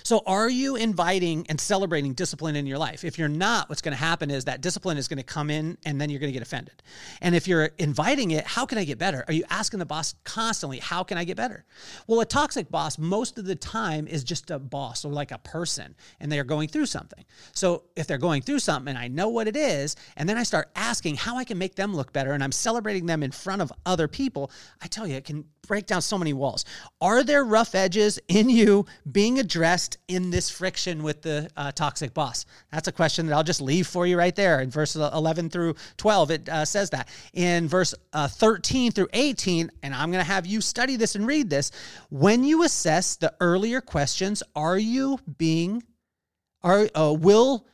So, 0.03 0.23
are 0.27 0.49
you 0.49 0.77
inviting 0.77 1.47
and 1.49 1.61
celebrating 1.61 2.13
discipline 2.13 2.57
in 2.57 2.67
your 2.67 2.79
life? 2.79 3.05
If 3.05 3.19
you're 3.19 3.29
not, 3.29 3.69
what's 3.69 3.81
going 3.81 3.93
to 3.93 3.99
happen 3.99 4.31
is 4.31 4.45
that 4.45 4.61
discipline 4.61 4.97
is 4.97 5.09
going 5.09 5.19
to 5.19 5.25
come 5.25 5.51
in 5.51 5.79
and 5.85 6.01
then 6.01 6.11
you're 6.11 6.21
going 6.21 6.33
to 6.33 6.39
get 6.39 6.43
offended. 6.43 6.83
And 7.21 7.35
if 7.35 7.49
you're 7.49 7.71
inviting 7.79 8.33
it, 8.33 8.47
how 8.47 8.67
can 8.67 8.79
I 8.79 8.85
get 8.85 8.99
better? 8.99 9.25
Are 9.27 9.33
you 9.33 9.45
asking 9.51 9.79
the 9.79 9.87
boss 9.87 10.15
constantly, 10.25 10.79
how 10.79 11.03
can 11.03 11.19
I 11.19 11.25
get 11.25 11.37
better? 11.37 11.65
Well, 12.07 12.21
a 12.21 12.27
toxic 12.27 12.71
boss, 12.71 12.99
most 12.99 13.39
of 13.39 13.45
the 13.45 13.57
time, 13.57 14.07
is 14.07 14.25
just 14.25 14.51
a 14.51 14.59
boss 14.59 15.05
or 15.05 15.13
like 15.13 15.33
a 15.33 15.39
person 15.39 15.95
and 16.21 16.31
they're 16.31 16.45
going 16.45 16.69
through 16.69 16.87
something. 16.87 17.25
So, 17.53 17.85
if 17.97 18.07
they're 18.07 18.19
going 18.19 18.43
through 18.43 18.61
something 18.61 18.91
and 18.91 18.99
I 18.99 19.09
know 19.09 19.29
what 19.29 19.49
it 19.49 19.57
is, 19.57 19.97
and 20.17 20.29
then 20.29 20.37
I 20.37 20.43
start 20.43 20.71
asking 20.77 21.17
how 21.17 21.37
I 21.37 21.45
can 21.45 21.59
make 21.59 21.75
them 21.75 21.95
look 21.95 22.13
better 22.13 22.33
and 22.33 22.45
I'm 22.45 22.53
celebrating 22.53 23.07
them 23.07 23.23
in 23.23 23.31
front 23.31 23.63
of 23.63 23.73
other 23.87 24.09
people, 24.09 24.51
I 24.81 24.87
tell 24.87 25.07
you, 25.07 25.17
it 25.17 25.25
can 25.25 25.45
break 25.67 25.87
down 25.87 26.03
so 26.03 26.19
many 26.19 26.33
walls. 26.33 26.65
Are 27.01 27.23
there 27.23 27.45
rough 27.45 27.75
edges 27.75 28.19
in 28.29 28.51
you 28.51 28.85
being 29.11 29.39
addressed 29.39 29.62
in 30.09 30.31
this 30.31 30.50
friction 30.50 31.03
with 31.03 31.23
the 31.23 31.49
uh, 31.56 31.73
toxic 31.73 32.12
boss? 32.14 32.47
That's 32.70 32.88
a 32.88 32.93
question 32.93 33.26
that 33.26 33.35
I'll 33.35 33.44
just 33.44 33.61
leave 33.61 33.87
for 33.87 34.06
you 34.06 34.19
right 34.19 34.35
there 34.35 34.61
in 34.61 34.70
verses 34.70 35.03
11 35.14 35.50
through 35.50 35.76
12. 35.97 36.31
It 36.31 36.49
uh, 36.49 36.64
says 36.64 36.91
that. 36.91 37.09
In 37.32 37.69
verse 37.69 37.94
uh, 38.12 38.29
13 38.29 38.93
through 38.93 39.09
18, 39.12 39.70
and 39.82 39.94
I'm 39.94 40.11
going 40.11 40.25
to 40.25 40.31
have 40.31 40.47
you 40.47 40.61
study 40.61 40.97
this 40.97 41.14
and 41.14 41.26
read 41.26 41.49
this. 41.50 41.70
When 42.11 42.44
you 42.44 42.64
assess 42.64 43.17
the 43.17 43.34
earlier 43.41 43.81
questions, 43.81 44.43
are 44.56 44.79
you 44.79 45.19
being, 45.39 45.82
are, 46.63 46.89
uh, 46.94 47.15
will, 47.19 47.67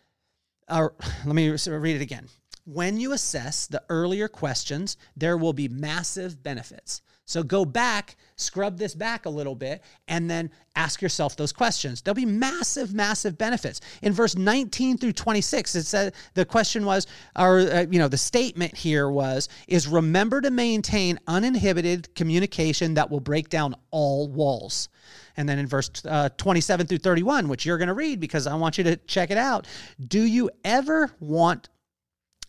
uh, 0.69 0.89
let 1.25 1.35
me 1.35 1.49
read 1.51 1.97
it 1.97 2.03
again. 2.03 2.29
When 2.65 3.01
you 3.01 3.13
assess 3.13 3.67
the 3.67 3.83
earlier 3.89 4.29
questions, 4.29 4.99
there 5.17 5.39
will 5.39 5.55
be 5.55 5.69
massive 5.69 6.43
benefits. 6.43 7.01
So 7.29 7.43
go 7.43 7.67
back, 7.67 8.17
scrub 8.37 8.79
this 8.79 8.95
back 8.95 9.27
a 9.27 9.29
little 9.29 9.55
bit, 9.55 9.83
and 10.09 10.31
then 10.31 10.51
ask 10.75 11.03
yourself 11.03 11.37
those 11.37 11.53
questions. 11.53 12.01
There'll 12.01 12.15
be 12.15 12.25
massive, 12.25 12.95
massive 12.95 13.37
benefits. 13.37 13.83
In 14.01 14.15
verse 14.15 14.35
19 14.35 14.97
through 14.97 15.13
26, 15.13 15.75
it 15.75 15.83
said 15.85 16.15
the 16.33 16.47
question 16.47 16.87
was, 16.87 17.07
or 17.37 17.59
uh, 17.59 17.85
you 17.91 17.99
know, 17.99 18.09
the 18.09 18.17
statement 18.17 18.75
here 18.75 19.11
was, 19.11 19.51
is 19.69 19.87
remember 19.87 20.41
to 20.41 20.51
maintain 20.51 21.19
uninhibited 21.27 22.15
communication 22.15 22.95
that 22.95 23.11
will 23.11 23.21
break 23.21 23.51
down 23.51 23.75
all 23.91 24.31
walls. 24.31 24.89
And 25.37 25.47
then 25.47 25.59
in 25.59 25.67
verse 25.67 25.91
uh, 26.07 26.31
27 26.39 26.87
through 26.87 26.99
31, 26.99 27.47
which 27.49 27.67
you're 27.67 27.77
going 27.77 27.89
to 27.89 27.95
read 27.95 28.21
because 28.21 28.47
I 28.47 28.55
want 28.55 28.79
you 28.79 28.85
to 28.85 28.97
check 28.97 29.31
it 29.31 29.37
out, 29.37 29.67
do 30.03 30.23
you 30.23 30.49
ever 30.65 31.11
want 31.21 31.69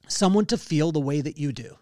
someone 0.07 0.45
to 0.45 0.57
feel 0.57 0.93
the 0.93 1.01
way 1.01 1.19
that 1.19 1.38
you 1.38 1.51
do? 1.51 1.75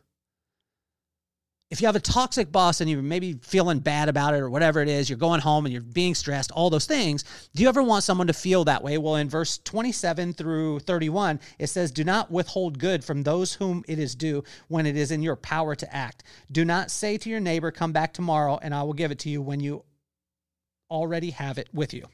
If 1.70 1.82
you 1.82 1.88
have 1.88 1.98
a 1.98 2.02
toxic 2.02 2.50
boss 2.50 2.80
and 2.80 2.90
you're 2.90 3.02
maybe 3.02 3.34
feeling 3.42 3.80
bad 3.80 4.08
about 4.08 4.34
it 4.34 4.40
or 4.40 4.50
whatever 4.50 4.82
it 4.82 4.88
is, 4.88 5.10
you're 5.10 5.18
going 5.18 5.42
home 5.42 5.66
and 5.66 5.74
you're 5.74 5.82
being 5.82 6.16
stressed, 6.16 6.50
all 6.52 6.70
those 6.70 6.86
things, 6.86 7.26
do 7.56 7.62
you 7.62 7.68
ever 7.68 7.84
want 7.84 8.06
someone 8.06 8.28
to 8.28 8.34
feel 8.34 8.64
that 8.64 8.82
way? 8.82 8.98
Well, 8.98 9.18
in 9.18 9.30
verse 9.30 9.58
27 9.58 10.34
through 10.34 10.80
31, 10.80 11.42
it 11.60 11.68
says, 11.68 11.92
Do 11.92 12.06
not 12.06 12.32
withhold 12.32 12.80
good 12.80 13.04
from 13.04 13.24
those 13.24 13.54
whom 13.54 13.84
it 13.88 14.00
is 14.00 14.16
due 14.16 14.46
when 14.70 14.86
it 14.86 14.96
is 14.96 15.12
in 15.12 15.22
your 15.22 15.36
power 15.36 15.76
to 15.76 15.96
act. 15.96 16.24
Do 16.50 16.64
not 16.64 16.90
say 16.90 17.18
to 17.18 17.30
your 17.30 17.42
neighbor, 17.42 17.70
Come 17.70 17.92
back 17.92 18.14
tomorrow 18.14 18.58
and 18.62 18.74
I 18.74 18.84
will 18.84 18.94
give 18.94 19.12
it 19.12 19.20
to 19.20 19.30
you 19.30 19.42
when 19.42 19.60
you 19.60 19.84
already 20.90 21.32
have 21.32 21.58
it 21.58 21.68
with 21.74 21.94
you. 21.94 22.06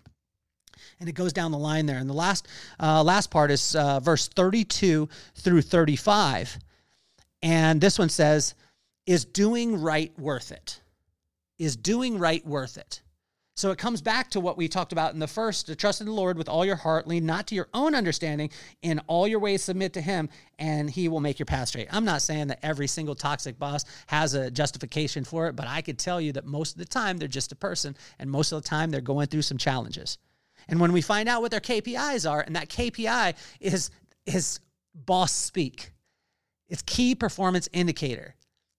And 1.00 1.08
it 1.08 1.14
goes 1.14 1.32
down 1.32 1.52
the 1.52 1.60
line 1.60 1.86
there. 1.86 2.00
And 2.00 2.10
the 2.10 2.14
last, 2.14 2.48
uh, 2.80 3.04
last 3.04 3.30
part 3.30 3.52
is 3.52 3.76
uh, 3.76 4.00
verse 4.00 4.30
32 4.30 5.08
through 5.36 5.62
35. 5.62 6.58
And 7.44 7.80
this 7.80 8.00
one 8.00 8.10
says, 8.10 8.56
is 9.06 9.26
doing 9.26 9.82
right 9.82 10.18
worth 10.18 10.52
it? 10.52 10.82
Is 11.60 11.76
doing 11.76 12.18
right 12.18 12.46
worth 12.46 12.78
it? 12.78 13.02
So 13.56 13.70
it 13.70 13.78
comes 13.78 14.02
back 14.02 14.32
to 14.32 14.40
what 14.40 14.58
we 14.58 14.68
talked 14.68 14.94
about 14.94 15.14
in 15.14 15.20
the 15.20 15.28
first 15.28 15.68
to 15.68 15.76
trust 15.76 16.02
in 16.02 16.08
the 16.08 16.14
Lord 16.14 16.40
with 16.40 16.50
all 16.50 16.66
your 16.66 16.76
heart, 16.76 17.08
lean 17.08 17.28
not 17.28 17.46
to 17.48 17.56
your 17.56 17.68
own 17.72 17.94
understanding, 17.94 18.50
in 18.82 19.00
all 19.06 19.28
your 19.28 19.40
ways 19.40 19.62
submit 19.62 19.94
to 19.94 20.02
him, 20.02 20.30
and 20.58 20.90
he 20.90 21.08
will 21.08 21.20
make 21.20 21.38
your 21.38 21.46
path 21.46 21.68
straight. 21.68 21.88
I'm 21.92 22.06
not 22.06 22.24
saying 22.24 22.48
that 22.48 22.60
every 22.64 22.88
single 22.88 23.14
toxic 23.14 23.60
boss 23.60 23.86
has 24.08 24.34
a 24.34 24.50
justification 24.50 25.24
for 25.24 25.48
it, 25.48 25.56
but 25.56 25.68
I 25.68 25.82
could 25.82 26.00
tell 26.00 26.20
you 26.20 26.32
that 26.34 26.48
most 26.48 26.72
of 26.72 26.80
the 26.80 26.86
time 26.86 27.18
they're 27.18 27.28
just 27.28 27.52
a 27.52 27.56
person, 27.56 27.96
and 28.18 28.30
most 28.30 28.52
of 28.52 28.62
the 28.62 28.68
time 28.68 28.90
they're 28.90 29.02
going 29.02 29.28
through 29.28 29.44
some 29.44 29.60
challenges. 29.60 30.18
And 30.68 30.80
when 30.80 30.92
we 30.92 31.02
find 31.02 31.30
out 31.30 31.44
what 31.44 31.52
their 31.52 31.60
KPIs 31.60 32.30
are, 32.30 32.42
and 32.42 32.56
that 32.56 32.70
KPI 32.70 33.36
is 33.60 33.92
is 34.26 34.60
boss 34.96 35.32
speak, 35.32 35.92
it's 36.70 36.82
key 36.82 37.14
performance 37.14 37.70
indicator. 37.72 38.36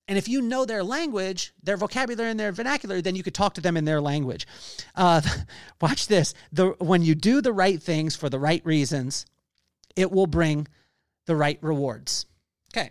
And 0.07 0.19
if 0.19 0.29
you 0.29 0.43
know 0.43 0.67
their 0.67 0.85
language, 0.85 1.55
their 1.63 1.79
vocabulary 1.79 2.31
and 2.31 2.39
their 2.39 2.53
vernacular, 2.53 3.01
then 3.01 3.17
you 3.17 3.23
could 3.23 3.35
talk 3.35 3.55
to 3.55 3.61
them 3.61 3.77
in 3.77 3.85
their 3.87 4.01
language. 4.01 4.47
Uh, 4.95 5.23
watch 5.81 6.09
this. 6.09 6.35
The, 6.53 6.75
when 6.79 7.03
you 7.03 7.15
do 7.15 7.41
the 7.41 7.53
right 7.53 7.83
things 7.83 8.15
for 8.15 8.29
the 8.29 8.39
right 8.39 8.65
reasons, 8.67 9.25
it 9.97 10.11
will 10.11 10.27
bring 10.27 10.69
the 11.27 11.37
right 11.37 11.59
rewards. 11.63 12.27
Okay. 12.77 12.91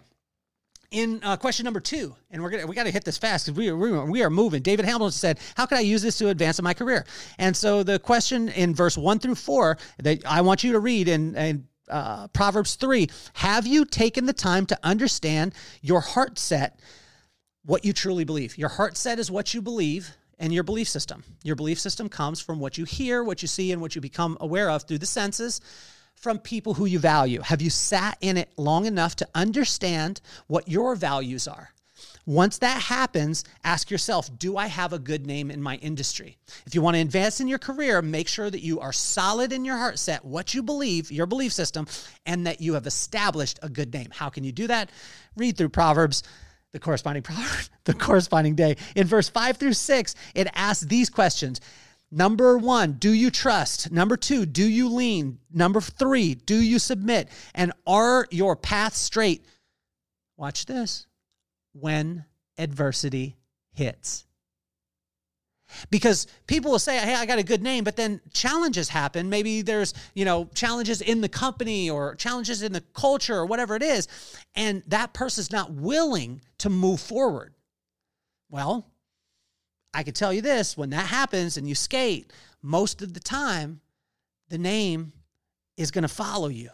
In 0.92 1.20
uh, 1.24 1.38
question 1.38 1.66
number 1.66 1.80
two, 1.80 2.16
and 2.32 2.42
we're 2.42 2.50
gonna 2.50 2.68
we 2.68 2.76
got 2.76 2.84
to 2.84 2.92
hit 2.92 3.04
this 3.04 3.18
fast 3.18 3.46
because 3.46 3.58
we 3.58 3.70
are, 3.70 4.06
we 4.06 4.24
are 4.24 4.30
moving. 4.30 4.62
David 4.62 4.86
Hamilton 4.86 5.12
said, 5.12 5.40
"How 5.56 5.66
can 5.66 5.78
I 5.78 5.82
use 5.82 6.02
this 6.02 6.18
to 6.20 6.30
advance 6.30 6.60
in 6.60 6.64
my 6.64 6.74
career?" 6.74 7.06
And 7.40 7.56
so 7.56 7.84
the 7.84 7.98
question 7.98 8.50
in 8.50 8.76
verse 8.76 8.98
one 8.98 9.20
through 9.20 9.36
four 9.36 9.78
that 10.04 10.24
I 10.26 10.42
want 10.42 10.64
you 10.64 10.72
to 10.74 10.80
read 10.80 11.08
in, 11.08 11.68
uh, 11.90 12.28
Proverbs 12.28 12.76
three: 12.76 13.10
Have 13.34 13.66
you 13.66 13.86
taken 13.86 14.28
the 14.28 14.34
time 14.34 14.68
to 14.68 14.80
understand 14.84 15.54
your 15.82 16.00
heart 16.00 16.38
set? 16.38 16.80
What 17.66 17.86
you 17.86 17.94
truly 17.94 18.24
believe. 18.24 18.58
Your 18.58 18.70
heart 18.70 18.98
set 18.98 19.20
is 19.20 19.32
what 19.32 19.54
you 19.54 19.62
believe 19.62 20.16
and 20.40 20.54
your 20.54 20.64
belief 20.64 20.88
system. 20.88 21.24
Your 21.44 21.56
belief 21.56 21.80
system 21.80 22.10
comes 22.10 22.42
from 22.42 22.60
what 22.60 22.78
you 22.78 22.86
hear, 22.86 23.24
what 23.24 23.42
you 23.42 23.48
see, 23.48 23.72
and 23.72 23.82
what 23.82 23.96
you 23.96 24.02
become 24.02 24.38
aware 24.42 24.70
of 24.70 24.84
through 24.84 24.98
the 24.98 25.06
senses 25.06 25.62
from 26.16 26.40
people 26.40 26.74
who 26.74 26.86
you 26.86 27.00
value. 27.00 27.42
Have 27.42 27.62
you 27.62 27.70
sat 27.70 28.18
in 28.22 28.38
it 28.38 28.52
long 28.58 28.86
enough 28.86 29.16
to 29.18 29.28
understand 29.36 30.22
what 30.48 30.68
your 30.68 30.96
values 30.96 31.48
are? 31.48 31.70
Once 32.26 32.58
that 32.60 32.82
happens, 32.82 33.44
ask 33.66 33.92
yourself, 33.92 34.30
do 34.40 34.56
I 34.56 34.68
have 34.68 34.94
a 34.94 35.00
good 35.00 35.28
name 35.28 35.52
in 35.52 35.62
my 35.62 35.76
industry? 35.78 36.38
If 36.66 36.74
you 36.74 36.82
want 36.82 36.96
to 36.96 37.02
advance 37.02 37.42
in 37.42 37.50
your 37.50 37.60
career, 37.60 38.02
make 38.02 38.30
sure 38.30 38.50
that 38.50 38.62
you 38.62 38.80
are 38.80 38.94
solid 38.94 39.52
in 39.52 39.66
your 39.66 39.78
heart 39.78 40.00
set, 40.00 40.24
what 40.24 40.54
you 40.54 40.64
believe, 40.64 41.12
your 41.12 41.26
belief 41.26 41.52
system, 41.52 41.86
and 42.26 42.48
that 42.48 42.62
you 42.62 42.76
have 42.76 42.88
established 42.88 43.60
a 43.62 43.68
good 43.68 43.94
name. 43.94 44.08
How 44.12 44.30
can 44.30 44.46
you 44.46 44.54
do 44.54 44.68
that? 44.68 44.90
Read 45.36 45.58
through 45.58 45.70
Proverbs 45.70 46.24
the 46.74 46.80
corresponding 46.80 47.24
the 47.86 47.94
corresponding 47.94 48.56
day. 48.56 48.76
In 48.96 49.08
verse 49.08 49.30
5 49.30 49.58
through 49.58 49.74
6, 49.74 50.16
it 50.36 50.48
asks 50.54 50.86
these 50.86 51.10
questions. 51.10 51.62
Number 52.12 52.58
1, 52.58 52.94
do 52.94 53.12
you 53.12 53.32
trust? 53.32 53.92
Number 53.92 54.18
2, 54.18 54.46
do 54.46 54.64
you 54.64 54.90
lean? 54.90 55.40
Number 55.52 55.82
3, 55.82 56.36
do 56.36 56.56
you 56.56 56.78
submit? 56.78 57.30
And 57.56 57.72
are 57.88 58.28
your 58.30 58.56
paths 58.56 59.00
straight? 59.00 59.46
Watch 60.38 60.66
this. 60.66 61.08
When 61.74 62.26
adversity 62.58 63.38
hits. 63.72 64.26
Because 65.90 66.28
people 66.48 66.72
will 66.72 66.80
say, 66.80 66.98
hey, 66.98 67.16
I 67.16 67.26
got 67.26 67.40
a 67.40 67.44
good 67.44 67.62
name, 67.62 67.84
but 67.84 67.96
then 67.96 68.22
challenges 68.34 68.90
happen. 68.90 69.30
Maybe 69.30 69.62
there's, 69.62 69.94
you 70.14 70.26
know, 70.26 70.50
challenges 70.54 71.02
in 71.02 71.22
the 71.22 71.30
company 71.30 71.90
or 71.90 72.16
challenges 72.16 72.62
in 72.62 72.74
the 72.74 72.82
culture 72.94 73.36
or 73.36 73.46
whatever 73.46 73.76
it 73.76 73.84
is. 73.84 74.08
And 74.56 74.84
that 74.88 75.14
person's 75.14 75.52
not 75.52 75.72
willing 75.72 76.42
to 76.60 76.70
move 76.70 77.00
forward. 77.00 77.54
Well, 78.50 78.88
I 79.94 80.04
can 80.04 80.14
tell 80.14 80.34
you 80.34 80.42
this 80.42 80.78
when 80.78 80.90
that 80.92 81.08
happens 81.08 81.58
and 81.58 81.68
you 81.68 81.76
skate, 81.76 82.32
most 82.62 83.02
of 83.02 83.14
the 83.14 83.20
time, 83.20 83.82
the 84.50 84.58
name 84.58 85.14
is 85.78 85.92
going 85.92 86.04
to 86.04 86.08
follow 86.08 86.48
you. 86.48 86.70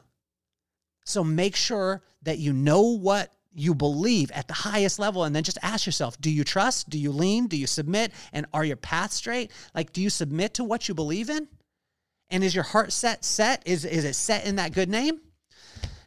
So 1.06 1.24
make 1.24 1.56
sure 1.56 2.04
that 2.24 2.38
you 2.38 2.54
know 2.54 2.82
what 2.82 3.34
you 3.54 3.74
believe 3.74 4.32
at 4.32 4.48
the 4.48 4.54
highest 4.54 5.00
level 5.00 5.24
and 5.24 5.36
then 5.36 5.44
just 5.44 5.58
ask 5.62 5.86
yourself 5.86 6.20
do 6.22 6.30
you 6.30 6.44
trust? 6.44 6.90
Do 6.90 6.98
you 6.98 7.12
lean? 7.12 7.48
Do 7.48 7.58
you 7.58 7.68
submit? 7.68 8.12
And 8.32 8.46
are 8.54 8.66
your 8.66 8.78
path 8.78 9.12
straight? 9.12 9.52
Like 9.74 9.94
do 9.94 10.02
you 10.02 10.10
submit 10.10 10.54
to 10.56 10.64
what 10.64 10.88
you 10.88 10.94
believe 10.94 11.30
in? 11.30 11.48
And 12.30 12.44
is 12.44 12.54
your 12.54 12.64
heart 12.64 12.92
set 12.92 13.26
set? 13.26 13.64
Is, 13.66 13.86
is 13.86 14.06
it 14.06 14.14
set 14.14 14.46
in 14.46 14.58
that 14.58 14.74
good 14.74 14.90
name? 14.90 15.20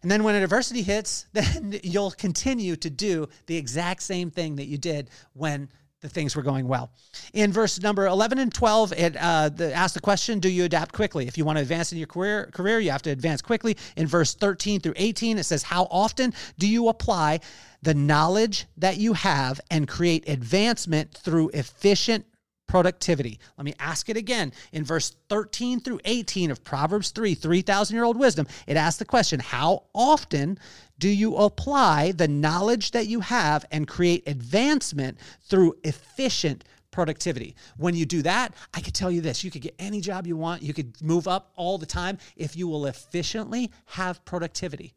And 0.03 0.11
then 0.11 0.25
when 0.25 0.35
adversity 0.35 0.83
hits 0.83 1.27
then 1.33 1.79
you'll 1.83 2.13
continue 2.13 2.77
to 2.77 2.91
do 2.91 3.29
the 3.47 3.57
exact 3.57 4.03
same 4.03 4.31
thing 4.31 4.57
that 4.57 4.67
you 4.67 4.79
did 4.79 5.11
when 5.33 5.69
the 6.03 6.09
things 6.09 6.37
were 6.37 6.43
going 6.43 6.69
well. 6.69 6.91
In 7.33 7.53
verse 7.53 7.81
number 7.81 8.07
11 8.07 8.39
and 8.39 8.53
12, 8.53 8.93
it 8.93 9.17
uh, 9.17 9.49
the, 9.49 9.73
asks 9.73 9.95
the 9.95 10.01
question, 10.01 10.41
do 10.41 10.49
you 10.49 10.65
adapt 10.65 10.93
quickly? 10.93 11.27
If 11.27 11.39
you 11.39 11.45
want 11.45 11.59
to 11.59 11.63
advance 11.63 11.93
in 11.93 11.99
your 11.99 12.09
career, 12.09 12.51
career, 12.53 12.81
you 12.81 12.91
have 12.91 13.03
to 13.03 13.11
advance 13.11 13.41
quickly. 13.41 13.77
In 13.97 14.07
verse 14.07 14.35
13 14.35 14.81
through 14.81 14.95
18, 14.97 15.39
it 15.39 15.45
says, 15.45 15.63
how 15.63 15.87
often 15.91 16.35
do 16.59 16.69
you 16.69 16.89
apply 16.89 17.41
the 17.83 17.95
knowledge 17.95 18.67
that 18.77 18.97
you 18.99 19.13
have 19.13 19.61
and 19.71 19.89
create 19.89 20.29
advancement 20.29 21.15
through 21.15 21.51
efficient 21.51 22.27
productivity. 22.73 23.39
Let 23.59 23.67
me 23.67 23.75
ask 23.79 24.09
it 24.09 24.17
again. 24.17 24.51
In 24.73 24.83
verse 24.83 25.15
13 25.29 25.81
through 25.81 26.01
18 26.07 26.51
of 26.51 26.65
Proverbs 26.65 27.11
3, 27.11 27.35
3,000 27.35 27.95
year 27.95 28.03
old 28.03 28.19
wisdom, 28.19 28.47
it 28.67 28.79
asks 28.79 28.99
the 28.99 29.05
question 29.05 29.41
How 29.41 29.83
often 29.95 30.59
do 30.99 31.11
you 31.11 31.37
apply 31.37 32.13
the 32.13 32.29
knowledge 32.29 32.93
that 32.93 33.09
you 33.09 33.21
have 33.21 33.67
and 33.71 33.87
create 33.87 34.27
advancement 34.27 35.19
through 35.43 35.75
efficient 35.85 36.65
productivity. 36.91 37.57
When 37.77 37.95
you 37.95 38.07
do 38.07 38.23
that, 38.23 38.55
I 38.73 38.81
could 38.81 38.95
tell 38.95 39.11
you 39.11 39.21
this 39.21 39.45
you 39.45 39.51
could 39.51 39.63
get 39.63 39.75
any 39.79 40.01
job 40.01 40.27
you 40.27 40.39
want, 40.39 40.63
you 40.63 40.73
could 40.73 40.95
move 41.03 41.29
up 41.29 41.53
all 41.57 41.77
the 41.77 41.85
time 41.85 42.17
if 42.37 42.57
you 42.57 42.69
will 42.69 42.87
efficiently 42.87 43.71
have 43.85 44.25
productivity. 44.25 44.95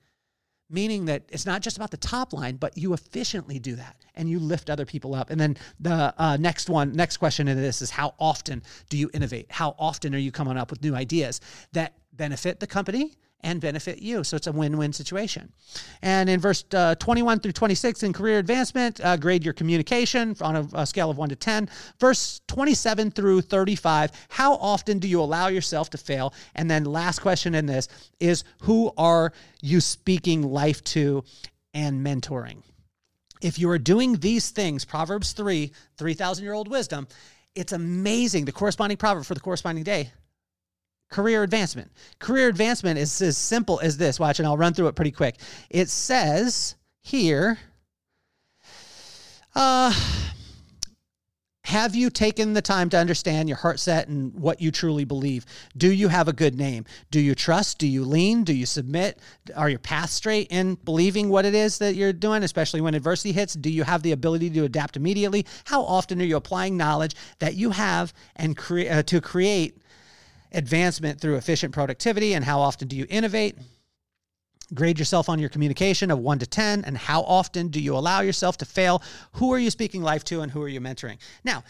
Meaning 0.69 1.05
that 1.05 1.23
it's 1.29 1.45
not 1.45 1.61
just 1.61 1.77
about 1.77 1.91
the 1.91 1.97
top 1.97 2.33
line, 2.33 2.55
but 2.55 2.77
you 2.77 2.93
efficiently 2.93 3.59
do 3.59 3.75
that 3.75 3.95
and 4.15 4.27
you 4.27 4.39
lift 4.39 4.69
other 4.69 4.85
people 4.85 5.13
up. 5.13 5.29
And 5.29 5.39
then 5.39 5.57
the 5.79 6.13
uh, 6.17 6.37
next 6.37 6.69
one, 6.69 6.93
next 6.93 7.17
question 7.17 7.47
in 7.47 7.55
this 7.55 7.81
is 7.81 7.91
how 7.91 8.15
often 8.19 8.63
do 8.89 8.97
you 8.97 9.09
innovate? 9.13 9.45
How 9.51 9.75
often 9.77 10.15
are 10.15 10.19
you 10.19 10.31
coming 10.31 10.57
up 10.57 10.71
with 10.71 10.81
new 10.81 10.95
ideas 10.95 11.39
that 11.73 11.93
benefit 12.13 12.59
the 12.59 12.67
company 12.67 13.17
and 13.41 13.61
benefit 13.61 14.01
you. 14.01 14.23
So 14.23 14.35
it's 14.35 14.47
a 14.47 14.51
win 14.51 14.77
win 14.77 14.91
situation. 14.91 15.51
And 16.01 16.29
in 16.29 16.39
verse 16.39 16.65
uh, 16.73 16.95
21 16.95 17.39
through 17.39 17.51
26 17.51 18.03
in 18.03 18.11
career 18.11 18.39
advancement, 18.39 18.99
uh, 19.03 19.17
grade 19.17 19.43
your 19.43 19.53
communication 19.53 20.35
on 20.41 20.55
a, 20.55 20.67
a, 20.73 20.85
scale 20.85 21.11
of 21.11 21.17
1 21.17 21.29
to 21.29 21.35
10. 21.35 21.69
Verse 21.99 22.41
27 22.47 23.11
through 23.11 23.41
35, 23.41 24.11
how 24.29 24.55
often 24.55 24.99
do 24.99 25.07
you 25.07 25.21
allow 25.21 25.47
yourself 25.47 25.89
to 25.91 25.97
fail? 25.97 26.33
And 26.55 26.69
then 26.69 26.85
last 26.85 27.19
question 27.19 27.53
in 27.53 27.67
this 27.67 27.87
is 28.19 28.43
who 28.61 28.91
are 28.97 29.31
you 29.61 29.79
speaking 29.79 30.41
life 30.41 30.83
to 30.85 31.23
and 31.73 32.05
mentoring? 32.05 32.63
If 33.41 33.59
you 33.59 33.69
are 33.69 33.77
doing 33.77 34.15
these 34.15 34.49
things, 34.49 34.85
Proverbs 34.85 35.33
3, 35.33 35.71
3,000 35.97 36.43
year 36.43 36.53
old 36.53 36.67
wisdom, 36.67 37.07
it's 37.53 37.73
amazing. 37.73 38.45
The 38.45 38.51
corresponding 38.51 38.97
proverb 38.97 39.25
for 39.25 39.35
the 39.35 39.39
corresponding 39.39 39.83
day 39.83 40.11
career 41.09 41.43
advancement. 41.43 41.91
Career 42.19 42.47
advancement 42.47 42.99
is 42.99 43.21
as 43.21 43.37
simple 43.37 43.79
as 43.79 43.97
this. 43.97 44.19
Watch, 44.19 44.39
and 44.39 44.47
I'll 44.47 44.57
run 44.57 44.73
through 44.73 44.87
it 44.87 44.95
pretty 44.95 45.11
quick. 45.11 45.37
It 45.69 45.89
says 45.89 46.75
here, 47.01 47.57
uh, 49.55 49.93
have 51.65 51.95
you 51.95 52.11
taken 52.11 52.53
the 52.53 52.61
time 52.61 52.89
to 52.89 52.97
understand 52.97 53.49
your 53.49 53.57
heart 53.57 53.79
set 53.79 54.07
and 54.07 54.33
what 54.35 54.61
you 54.61 54.69
truly 54.69 55.03
believe? 55.03 55.47
Do 55.75 55.91
you 55.91 56.09
have 56.09 56.27
a 56.27 56.33
good 56.33 56.55
name? 56.55 56.85
Do 57.09 57.19
you 57.19 57.33
trust? 57.33 57.79
Do 57.79 57.87
you 57.87 58.05
lean? 58.05 58.43
Do 58.43 58.53
you 58.53 58.67
submit? 58.67 59.19
Are 59.55 59.69
your 59.69 59.79
path 59.79 60.11
straight 60.11 60.47
in 60.51 60.75
believing 60.75 61.29
what 61.29 61.43
it 61.43 61.55
is 61.55 61.79
that 61.79 61.95
you're 61.95 62.13
doing, 62.13 62.43
especially 62.43 62.81
when 62.81 62.93
adversity 62.93 63.31
hits? 63.31 63.55
Do 63.55 63.71
you 63.71 63.83
have 63.83 64.03
the 64.03 64.11
ability 64.11 64.51
to 64.51 64.65
adapt 64.65 64.95
immediately? 64.95 65.45
How 65.65 65.81
often 65.81 66.21
are 66.21 66.25
you 66.25 66.35
applying 66.35 66.77
knowledge 66.77 67.15
that 67.39 67.55
you 67.55 67.71
have 67.71 68.13
and 68.35 68.55
cre- 68.55 68.89
uh, 68.89 69.03
to 69.03 69.19
create 69.19 69.81
advancement 70.55 71.21
through 71.21 71.35
efficient 71.35 71.73
productivity 71.73 72.33
and 72.33 72.43
how 72.43 72.59
often 72.59 72.87
do 72.87 72.95
you 72.95 73.05
innovate? 73.09 73.57
Grade 74.73 74.97
yourself 74.97 75.29
on 75.29 75.37
your 75.37 75.49
communication 75.49 76.09
of 76.09 76.19
one 76.19 76.39
to 76.39 76.47
10. 76.47 76.85
And 76.85 76.97
how 76.97 77.21
often 77.21 77.67
do 77.67 77.79
you 77.79 77.95
allow 77.95 78.21
yourself 78.21 78.57
to 78.57 78.65
fail? 78.65 79.03
Who 79.33 79.53
are 79.53 79.59
you 79.59 79.69
speaking 79.69 80.01
life 80.01 80.23
to 80.25 80.41
and 80.41 80.51
who 80.51 80.61
are 80.61 80.67
you 80.67 80.81
mentoring? 80.81 81.17
Now, 81.43 81.63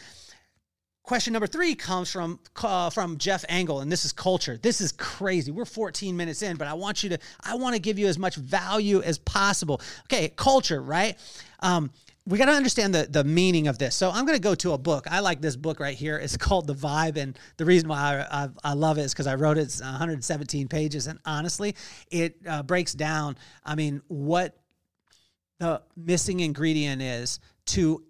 question 1.04 1.34
number 1.34 1.48
three 1.48 1.76
comes 1.76 2.12
from 2.12 2.40
uh, 2.64 2.90
from 2.90 3.18
Jeff 3.18 3.44
Engel, 3.50 3.82
and 3.82 3.92
this 3.92 4.06
is 4.06 4.14
culture. 4.14 4.58
This 4.58 4.80
is 4.82 4.92
crazy. 4.94 5.52
We're 5.52 5.66
14 5.66 6.16
minutes 6.16 6.42
in, 6.42 6.56
but 6.56 6.68
I 6.68 6.74
want 6.74 7.04
you 7.04 7.10
to, 7.10 7.20
I 7.42 7.56
want 7.56 7.76
to 7.76 7.82
give 7.82 8.00
you 8.00 8.08
as 8.08 8.18
much 8.18 8.36
value 8.36 9.02
as 9.02 9.18
possible. 9.20 9.82
Okay, 10.06 10.30
culture, 10.30 10.82
right? 10.82 11.18
Um, 11.60 11.92
we 12.28 12.40
got 12.40 12.46
to 12.46 12.54
understand 12.54 12.96
the, 12.96 13.08
the 13.10 13.24
meaning 13.24 13.68
of 13.68 13.78
this. 13.78 13.96
So 13.96 14.10
I'm 14.10 14.26
going 14.26 14.38
to 14.38 14.42
go 14.42 14.56
to 14.56 14.74
a 14.74 14.78
book. 14.78 15.06
I 15.10 15.20
like 15.20 15.42
this 15.42 15.56
book 15.56 15.80
right 15.80 15.96
here. 15.96 16.18
It's 16.18 16.38
called 16.38 16.66
The 16.66 16.74
Vibe. 16.74 17.18
And 17.18 17.38
the 17.58 17.66
reason 17.66 17.88
why 17.88 18.26
I, 18.30 18.44
I, 18.44 18.50
I 18.64 18.74
love 18.74 18.98
it 18.98 19.02
is 19.02 19.14
because 19.14 19.28
I 19.28 19.36
wrote 19.36 19.58
it. 19.58 19.62
It's 19.62 19.82
117 19.82 20.68
pages. 20.68 21.06
And 21.06 21.20
honestly, 21.26 21.76
it 22.10 22.38
uh, 22.48 22.64
breaks 22.64 22.94
down, 22.94 23.38
I 23.64 23.76
mean, 23.76 24.02
what 24.08 24.58
the 25.60 25.84
missing 25.96 26.40
ingredient 26.40 27.02
is 27.02 27.40
to 27.68 28.04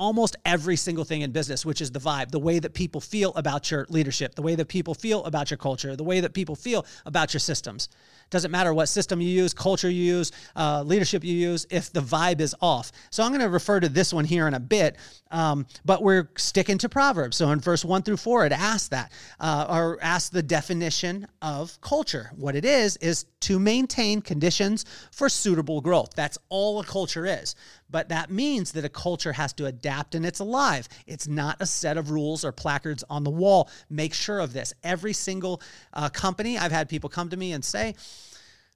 almost 0.00 0.34
every 0.46 0.76
single 0.76 1.04
thing 1.04 1.20
in 1.20 1.30
business, 1.30 1.66
which 1.66 1.82
is 1.82 1.90
the 1.92 2.00
vibe, 2.00 2.30
the 2.30 2.38
way 2.38 2.58
that 2.58 2.72
people 2.72 3.02
feel 3.02 3.32
about 3.34 3.70
your 3.70 3.86
leadership, 3.90 4.34
the 4.34 4.42
way 4.42 4.54
that 4.54 4.66
people 4.66 4.94
feel 4.94 5.22
about 5.24 5.50
your 5.50 5.58
culture, 5.58 5.94
the 5.94 6.02
way 6.02 6.20
that 6.20 6.32
people 6.32 6.56
feel 6.56 6.86
about 7.04 7.34
your 7.34 7.40
systems. 7.40 7.90
Doesn't 8.30 8.50
matter 8.50 8.72
what 8.72 8.86
system 8.86 9.20
you 9.20 9.28
use, 9.28 9.52
culture 9.52 9.90
you 9.90 10.02
use, 10.02 10.32
uh, 10.56 10.82
leadership 10.82 11.22
you 11.22 11.34
use, 11.34 11.66
if 11.68 11.92
the 11.92 12.00
vibe 12.00 12.40
is 12.40 12.54
off. 12.62 12.92
So 13.10 13.22
I'm 13.22 13.30
going 13.30 13.40
to 13.42 13.48
refer 13.50 13.80
to 13.80 13.88
this 13.88 14.14
one 14.14 14.24
here 14.24 14.48
in 14.48 14.54
a 14.54 14.60
bit, 14.60 14.96
um, 15.30 15.66
but 15.84 16.02
we're 16.02 16.30
sticking 16.36 16.78
to 16.78 16.88
Proverbs. 16.88 17.36
So 17.36 17.50
in 17.50 17.60
verse 17.60 17.84
one 17.84 18.02
through 18.02 18.16
four, 18.16 18.46
it 18.46 18.52
asks 18.52 18.88
that, 18.88 19.12
uh, 19.38 19.66
or 19.68 19.98
asks 20.00 20.30
the 20.30 20.42
definition 20.42 21.26
of 21.42 21.78
culture. 21.82 22.30
What 22.36 22.56
it 22.56 22.64
is, 22.64 22.96
is 22.98 23.26
to 23.40 23.58
maintain 23.58 24.22
conditions 24.22 24.84
for 25.12 25.28
suitable 25.28 25.80
growth. 25.80 26.10
That's 26.14 26.38
all 26.48 26.80
a 26.80 26.84
culture 26.84 27.26
is. 27.26 27.54
But 27.90 28.10
that 28.10 28.30
means 28.30 28.70
that 28.72 28.84
a 28.84 28.88
culture 28.88 29.32
has 29.32 29.52
to 29.54 29.66
adapt 29.66 29.89
and 30.14 30.24
it's 30.24 30.40
alive. 30.40 30.88
It's 31.06 31.28
not 31.28 31.56
a 31.60 31.66
set 31.66 31.98
of 31.98 32.10
rules 32.10 32.44
or 32.44 32.52
placards 32.52 33.04
on 33.10 33.24
the 33.24 33.30
wall. 33.30 33.68
Make 33.88 34.14
sure 34.14 34.38
of 34.38 34.52
this. 34.52 34.72
Every 34.82 35.12
single 35.12 35.60
uh, 35.92 36.08
company, 36.08 36.56
I've 36.58 36.72
had 36.72 36.88
people 36.88 37.10
come 37.10 37.28
to 37.30 37.36
me 37.36 37.52
and 37.52 37.64
say, 37.64 37.94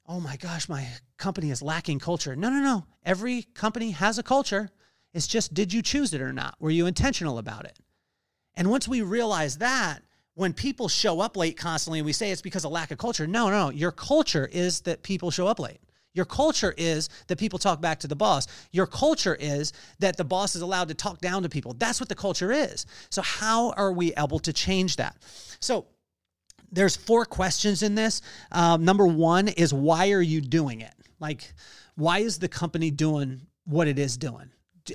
oh 0.06 0.20
my 0.20 0.36
gosh, 0.36 0.68
my 0.68 0.86
company 1.16 1.50
is 1.50 1.62
lacking 1.62 1.98
culture. 1.98 2.36
No, 2.36 2.50
no, 2.50 2.60
no. 2.60 2.84
Every 3.04 3.42
company 3.42 3.92
has 3.92 4.18
a 4.18 4.22
culture. 4.22 4.70
It's 5.12 5.26
just, 5.26 5.54
did 5.54 5.72
you 5.72 5.82
choose 5.82 6.12
it 6.12 6.20
or 6.20 6.32
not? 6.32 6.56
Were 6.58 6.70
you 6.70 6.86
intentional 6.86 7.38
about 7.38 7.64
it? 7.64 7.78
And 8.56 8.70
once 8.70 8.86
we 8.86 9.02
realize 9.02 9.58
that, 9.58 10.02
when 10.34 10.52
people 10.52 10.88
show 10.88 11.20
up 11.20 11.36
late 11.36 11.56
constantly 11.56 12.00
and 12.00 12.06
we 12.06 12.12
say 12.12 12.30
it's 12.30 12.42
because 12.42 12.64
of 12.64 12.72
lack 12.72 12.90
of 12.90 12.98
culture, 12.98 13.26
no, 13.26 13.48
no, 13.48 13.66
no. 13.66 13.70
your 13.70 13.92
culture 13.92 14.48
is 14.52 14.80
that 14.82 15.02
people 15.02 15.30
show 15.30 15.46
up 15.46 15.60
late. 15.60 15.80
Your 16.14 16.24
culture 16.24 16.72
is 16.76 17.08
that 17.26 17.38
people 17.38 17.58
talk 17.58 17.80
back 17.80 17.98
to 18.00 18.08
the 18.08 18.16
boss. 18.16 18.46
Your 18.72 18.86
culture 18.86 19.34
is 19.34 19.72
that 19.98 20.16
the 20.16 20.24
boss 20.24 20.54
is 20.54 20.62
allowed 20.62 20.88
to 20.88 20.94
talk 20.94 21.20
down 21.20 21.42
to 21.42 21.48
people. 21.48 21.74
That's 21.74 22.00
what 22.00 22.08
the 22.08 22.14
culture 22.14 22.52
is. 22.52 22.86
So, 23.10 23.20
how 23.20 23.70
are 23.72 23.92
we 23.92 24.14
able 24.14 24.38
to 24.40 24.52
change 24.52 24.96
that? 24.96 25.16
So, 25.60 25.86
there's 26.70 26.96
four 26.96 27.24
questions 27.24 27.82
in 27.82 27.94
this. 27.94 28.22
Um, 28.52 28.84
number 28.84 29.06
one 29.06 29.48
is 29.48 29.74
why 29.74 30.12
are 30.12 30.22
you 30.22 30.40
doing 30.40 30.80
it? 30.80 30.94
Like, 31.20 31.52
why 31.96 32.20
is 32.20 32.38
the 32.38 32.48
company 32.48 32.90
doing 32.90 33.42
what 33.64 33.88
it 33.88 33.98
is 33.98 34.16
doing? 34.16 34.50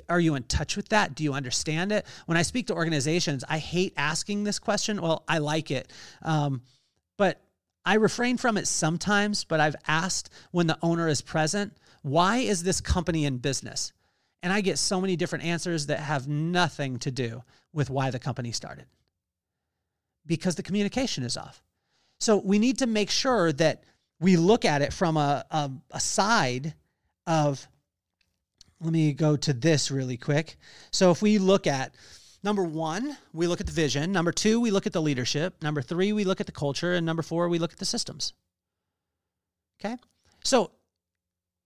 Are 0.08 0.20
you 0.20 0.36
in 0.36 0.44
touch 0.44 0.76
with 0.76 0.88
that? 0.90 1.14
Do 1.14 1.24
you 1.24 1.32
understand 1.32 1.90
it? 1.90 2.06
When 2.26 2.38
I 2.38 2.42
speak 2.42 2.68
to 2.68 2.74
organizations, 2.74 3.44
I 3.48 3.58
hate 3.58 3.92
asking 3.96 4.44
this 4.44 4.58
question. 4.58 5.02
Well, 5.02 5.24
I 5.26 5.38
like 5.38 5.70
it. 5.70 5.90
Um, 6.22 6.62
but 7.16 7.40
I 7.84 7.94
refrain 7.94 8.36
from 8.36 8.56
it 8.56 8.68
sometimes, 8.68 9.44
but 9.44 9.60
I've 9.60 9.76
asked 9.86 10.30
when 10.50 10.66
the 10.66 10.78
owner 10.82 11.08
is 11.08 11.22
present, 11.22 11.76
why 12.02 12.38
is 12.38 12.62
this 12.62 12.80
company 12.80 13.24
in 13.24 13.38
business? 13.38 13.92
And 14.42 14.52
I 14.52 14.60
get 14.60 14.78
so 14.78 15.00
many 15.00 15.16
different 15.16 15.44
answers 15.44 15.86
that 15.86 16.00
have 16.00 16.28
nothing 16.28 16.98
to 17.00 17.10
do 17.10 17.42
with 17.72 17.90
why 17.90 18.10
the 18.10 18.18
company 18.18 18.52
started 18.52 18.86
because 20.26 20.54
the 20.54 20.62
communication 20.62 21.24
is 21.24 21.36
off. 21.36 21.62
So 22.18 22.36
we 22.36 22.58
need 22.58 22.78
to 22.78 22.86
make 22.86 23.10
sure 23.10 23.52
that 23.54 23.82
we 24.20 24.36
look 24.36 24.64
at 24.64 24.82
it 24.82 24.92
from 24.92 25.16
a, 25.16 25.44
a, 25.50 25.70
a 25.92 26.00
side 26.00 26.74
of, 27.26 27.66
let 28.80 28.92
me 28.92 29.12
go 29.12 29.36
to 29.36 29.52
this 29.52 29.90
really 29.90 30.16
quick. 30.16 30.56
So 30.90 31.10
if 31.10 31.22
we 31.22 31.38
look 31.38 31.66
at 31.66 31.94
number 32.42 32.62
one, 32.62 33.16
we 33.32 33.46
look 33.46 33.60
at 33.60 33.66
the 33.66 33.72
vision. 33.72 34.12
Number 34.12 34.32
two, 34.32 34.60
we 34.60 34.70
look 34.70 34.86
at 34.86 34.92
the 34.92 35.02
leadership. 35.02 35.62
Number 35.62 35.82
three, 35.82 36.12
we 36.12 36.24
look 36.24 36.40
at 36.40 36.46
the 36.46 36.52
culture. 36.52 36.94
And 36.94 37.06
number 37.06 37.22
four, 37.22 37.48
we 37.48 37.58
look 37.58 37.72
at 37.72 37.78
the 37.78 37.84
systems. 37.84 38.32
Okay. 39.82 39.96
So 40.44 40.72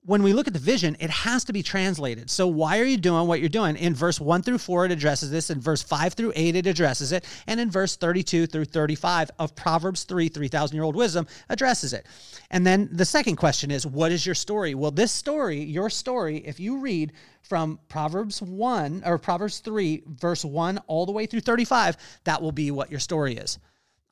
when 0.07 0.23
we 0.23 0.35
look 0.35 0.47
at 0.47 0.53
the 0.53 0.59
vision, 0.59 0.97
it 1.01 1.09
has 1.09 1.45
to 1.45 1.53
be 1.53 1.63
translated. 1.63 2.29
So, 2.29 2.47
why 2.47 2.79
are 2.79 2.85
you 2.85 2.99
doing 2.99 3.27
what 3.27 3.41
you're 3.41 3.49
doing? 3.49 3.77
In 3.77 3.95
verse 3.95 4.21
1 4.21 4.43
through 4.43 4.59
4, 4.59 4.87
it 4.87 4.93
addresses 4.93 5.31
this. 5.31 5.49
In 5.49 5.61
verse 5.61 5.83
5 5.83 6.13
through 6.13 6.33
8, 6.37 6.57
it 6.57 6.67
addresses 6.67 7.11
it. 7.11 7.25
And 7.47 7.59
in 7.59 7.71
verse 7.71 7.97
32 7.97 8.47
through 8.47 8.67
35 8.67 9.31
of 9.39 9.57
Proverbs 9.57 10.05
3, 10.05 10.29
3,000 10.29 10.75
year 10.75 10.85
old 10.85 10.95
wisdom, 10.95 11.27
addresses 11.49 11.95
it. 11.95 12.07
And 12.51 12.67
then 12.67 12.91
the 12.93 13.07
second 13.07 13.37
question 13.37 13.71
is, 13.71 13.87
what 13.87 14.13
is 14.13 14.27
your 14.27 14.35
story? 14.35 14.75
Well, 14.75 14.91
this 14.91 15.11
story, 15.11 15.63
your 15.63 15.89
story, 15.89 16.39
if 16.39 16.61
you 16.61 16.81
read 16.81 17.13
from 17.41 17.79
Proverbs 17.89 18.43
1 18.43 19.03
or 19.07 19.19
Proverbs 19.19 19.61
3, 19.61 20.03
verse 20.07 20.45
1 20.45 20.79
all 20.87 21.07
the 21.07 21.13
way 21.13 21.25
through 21.25 21.41
35, 21.41 21.97
that 22.25 22.43
will 22.43 22.53
be 22.53 22.71
what 22.71 22.91
your 22.91 23.01
story 23.01 23.37
is. 23.37 23.59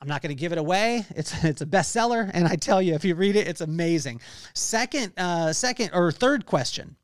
I'm 0.03 0.09
not 0.09 0.21
going 0.21 0.35
to 0.35 0.41
give 0.41 0.51
it 0.51 0.59
away. 0.59 1.07
It's 1.11 1.45
it's 1.45 1.63
a 1.63 1.67
bestseller, 1.67 2.29
and 2.35 2.49
I 2.49 2.57
tell 2.57 2.83
you, 2.83 2.95
if 2.95 3.05
you 3.05 3.15
read 3.15 3.37
it, 3.37 3.47
it's 3.47 3.61
amazing. 3.61 4.21
Second, 4.53 5.13
uh, 5.17 5.53
second 5.53 5.91
or 5.95 6.11
third 6.11 6.45
question 6.45 6.97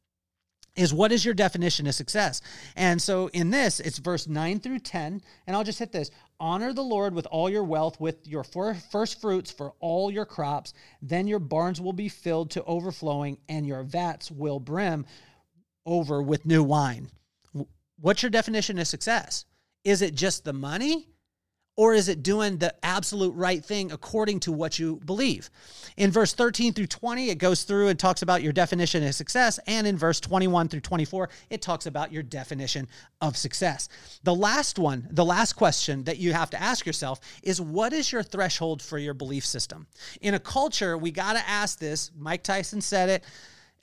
is 0.75 0.93
what 0.93 1.13
is 1.13 1.25
your 1.25 1.33
definition 1.35 1.87
of 1.87 1.95
success? 1.95 2.41
And 2.75 3.01
so 3.01 3.29
in 3.29 3.51
this, 3.51 3.79
it's 3.79 3.99
verse 3.99 4.27
nine 4.27 4.59
through 4.59 4.81
ten, 4.81 5.23
and 5.47 5.55
I'll 5.55 5.63
just 5.63 5.79
hit 5.79 5.93
this: 5.93 6.11
honor 6.41 6.73
the 6.73 6.83
Lord 6.83 7.15
with 7.15 7.27
all 7.27 7.49
your 7.49 7.63
wealth, 7.63 8.01
with 8.01 8.27
your 8.27 8.43
first 8.43 9.21
fruits 9.21 9.53
for 9.53 9.75
all 9.79 10.11
your 10.11 10.27
crops. 10.27 10.75
Then 11.01 11.29
your 11.29 11.39
barns 11.39 11.81
will 11.81 11.93
be 11.93 12.09
filled 12.09 12.51
to 12.51 12.65
overflowing, 12.65 13.39
and 13.49 13.65
your 13.65 13.85
vats 13.85 14.29
will 14.29 14.59
brim 14.59 15.07
over 15.87 16.21
with 16.21 16.45
new 16.45 16.65
wine. 16.65 17.11
What's 18.01 18.25
your 18.25 18.31
definition 18.31 18.77
of 18.81 18.89
success? 18.89 19.45
Is 19.85 20.03
it 20.03 20.17
just 20.17 20.43
the 20.43 20.53
money? 20.53 21.07
Or 21.79 21.95
is 21.95 22.09
it 22.09 22.25
doing 22.25 22.59
the 22.59 22.75
absolute 22.85 23.31
right 23.37 23.65
thing 23.65 23.93
according 23.93 24.41
to 24.41 24.51
what 24.51 24.81
you 24.81 24.97
believe? 25.05 25.49
In 25.97 26.11
verse 26.11 26.35
13 26.35 26.73
through 26.73 26.89
20, 26.89 27.31
it 27.31 27.39
goes 27.39 27.63
through 27.63 27.87
and 27.87 27.97
talks 27.97 28.21
about 28.21 28.43
your 28.43 28.53
definition 28.53 29.07
of 29.07 29.15
success. 29.15 29.61
And 29.69 29.87
in 29.87 29.97
verse 29.97 30.19
21 30.19 30.67
through 30.67 30.81
24, 30.81 31.31
it 31.51 31.63
talks 31.63 31.87
about 31.87 32.11
your 32.11 32.25
definition 32.25 32.89
of 33.21 33.37
success. 33.37 33.89
The 34.25 34.35
last 34.35 34.81
one, 34.81 35.07
the 35.13 35.25
last 35.25 35.53
question 35.53 36.03
that 36.05 36.19
you 36.19 36.33
have 36.33 36.51
to 36.51 36.61
ask 36.61 36.85
yourself 36.85 37.21
is 37.45 37.61
what 37.61 37.93
is 37.93 38.11
your 38.11 38.25
threshold 38.25 38.83
for 38.83 38.99
your 38.99 39.15
belief 39.15 39.47
system? 39.47 39.87
In 40.21 40.35
a 40.35 40.41
culture, 40.41 40.99
we 40.99 41.13
got 41.13 41.35
to 41.35 41.49
ask 41.49 41.79
this. 41.79 42.11
Mike 42.19 42.43
Tyson 42.43 42.81
said 42.81 43.09
it. 43.09 43.25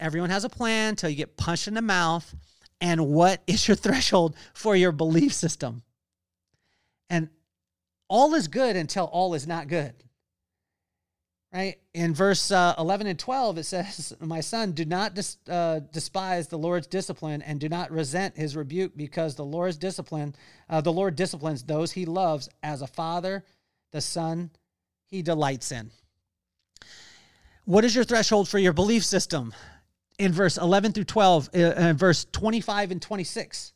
Everyone 0.02 0.32
has 0.32 0.44
a 0.44 0.50
plan 0.50 0.90
until 0.90 1.10
you 1.10 1.16
get 1.16 1.38
punched 1.38 1.70
in 1.70 1.74
the 1.74 1.82
mouth. 1.82 2.36
And 2.82 3.08
what 3.08 3.42
is 3.48 3.70
your 3.70 3.76
threshold 3.78 4.36
for 4.54 4.76
your 4.76 4.92
belief 4.92 5.34
system? 5.34 5.82
And 7.10 7.30
all 8.08 8.34
is 8.36 8.48
good 8.48 8.76
until 8.76 9.06
all 9.06 9.34
is 9.34 9.48
not 9.48 9.68
good. 9.68 9.94
Right? 11.54 11.78
In 11.94 12.14
verse 12.14 12.52
uh, 12.52 12.76
11 12.78 13.08
and 13.08 13.18
12, 13.18 13.60
it 13.60 13.64
says, 13.64 14.14
My 14.20 14.42
son, 14.42 14.74
do 14.74 14.84
not 14.84 15.14
dis- 15.14 15.38
uh, 15.50 15.80
despise 15.92 16.50
the 16.50 16.58
Lord's 16.58 16.88
discipline 16.88 17.42
and 17.42 17.62
do 17.62 17.70
not 17.70 17.92
resent 17.92 18.36
his 18.36 18.58
rebuke 18.58 18.92
because 18.98 19.36
the 19.36 19.46
Lord's 19.46 19.78
discipline, 19.78 20.36
uh, 20.70 20.82
the 20.82 20.92
Lord 20.92 21.16
disciplines 21.16 21.64
those 21.64 21.94
he 21.94 22.06
loves 22.06 22.50
as 22.62 22.82
a 22.82 22.88
father, 22.88 23.46
the 23.94 24.02
son 24.02 24.52
he 25.06 25.22
delights 25.22 25.72
in. 25.72 25.92
What 27.64 27.86
is 27.86 27.96
your 27.96 28.04
threshold 28.04 28.50
for 28.50 28.60
your 28.60 28.74
belief 28.74 29.06
system? 29.06 29.54
In 30.20 30.34
verse 30.34 30.58
11 30.58 30.92
through 30.92 31.06
12, 31.06 31.50
uh, 31.54 31.94
verse 31.94 32.26
25 32.34 32.92
and 32.92 33.02
26. 33.02 33.74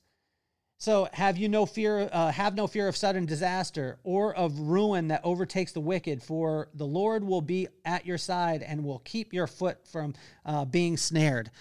So 0.81 1.09
have 1.11 1.37
you 1.37 1.49
no 1.49 1.65
fear, 1.65 2.09
uh, 2.09 2.31
have 2.31 2.55
no 2.55 2.65
fear 2.65 2.87
of 2.87 2.95
sudden 2.95 3.25
disaster 3.25 3.99
or 4.05 4.33
of 4.33 4.57
ruin 4.57 5.09
that 5.09 5.19
overtakes 5.25 5.73
the 5.73 5.81
wicked, 5.81 6.23
for 6.23 6.69
the 6.73 6.85
Lord 6.85 7.21
will 7.21 7.41
be 7.41 7.67
at 7.83 8.05
your 8.05 8.17
side 8.17 8.63
and 8.63 8.85
will 8.85 8.99
keep 8.99 9.33
your 9.33 9.45
foot 9.45 9.85
from 9.85 10.13
uh, 10.45 10.63
being 10.63 10.95
snared. 10.95 11.51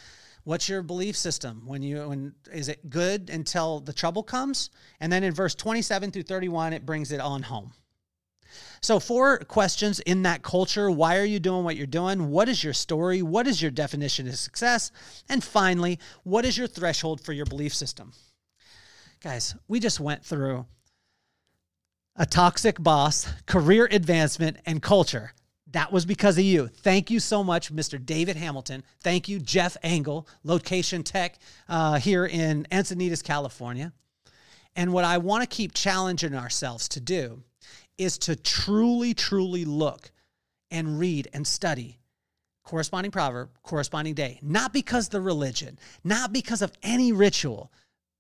What's 0.45 0.69
your 0.69 0.83
belief 0.83 1.17
system? 1.17 1.63
When 1.67 1.83
you 1.83 2.09
when 2.09 2.33
is 2.53 2.69
it 2.69 2.89
good 2.89 3.29
until 3.29 3.81
the 3.81 3.93
trouble 3.93 4.23
comes? 4.23 4.71
And 5.01 5.13
then 5.13 5.25
in 5.25 5.35
verse 5.35 5.57
27 5.57 6.13
through 6.13 6.23
31, 6.23 6.73
it 6.73 6.87
brings 6.87 7.11
it 7.11 7.21
on 7.21 7.43
home. 7.43 7.73
So, 8.81 9.01
four 9.01 9.39
questions 9.39 9.99
in 9.99 10.23
that 10.23 10.43
culture. 10.43 10.93
Why 10.93 11.19
are 11.19 11.25
you 11.25 11.41
doing 11.41 11.65
what 11.65 11.75
you're 11.75 11.89
doing? 11.89 12.31
What 12.31 12.49
is 12.49 12.63
your 12.63 12.73
story? 12.73 13.23
What 13.23 13.49
is 13.49 13.61
your 13.61 13.73
definition 13.73 14.29
of 14.29 14.37
success? 14.37 14.93
And 15.29 15.43
finally, 15.43 15.99
what 16.23 16.45
is 16.45 16.57
your 16.57 16.69
threshold 16.69 17.21
for 17.21 17.33
your 17.33 17.47
belief 17.47 17.75
system? 17.75 18.13
Guys, 19.21 19.57
we 19.67 19.81
just 19.81 19.99
went 19.99 20.25
through 20.25 20.65
a 22.15 22.25
toxic 22.25 22.81
boss, 22.81 23.29
career 23.47 23.89
advancement, 23.91 24.59
and 24.65 24.81
culture. 24.81 25.33
That 25.73 25.93
was 25.93 26.07
because 26.07 26.39
of 26.39 26.45
you. 26.45 26.69
Thank 26.69 27.11
you 27.11 27.19
so 27.19 27.43
much, 27.43 27.73
Mr. 27.73 28.05
David 28.05 28.37
Hamilton. 28.37 28.85
Thank 29.03 29.29
you, 29.29 29.41
Jeff 29.41 29.77
Engel, 29.83 30.29
Location 30.45 31.03
Tech 31.03 31.39
uh, 31.69 31.99
here 31.99 32.27
in 32.27 32.67
Encinitas, 32.71 33.23
California. 33.23 33.93
And 34.77 34.93
what 34.93 35.05
I 35.05 35.19
want 35.19 35.43
to 35.43 35.49
keep 35.49 35.75
challenging 35.75 36.35
ourselves 36.35 36.89
to 36.91 37.01
do 37.01 37.43
is 37.99 38.19
to 38.19 38.37
truly, 38.37 39.15
truly 39.15 39.65
look 39.65 40.13
and 40.71 40.99
read 40.99 41.29
and 41.33 41.47
study 41.47 41.99
corresponding 42.63 43.11
proverb, 43.11 43.49
corresponding 43.63 44.13
day, 44.13 44.39
not 44.43 44.75
because 44.75 45.09
the 45.09 45.21
religion, 45.21 45.79
not 46.05 46.35
because 46.35 46.61
of 46.61 46.71
any 46.83 47.13
ritual, 47.13 47.73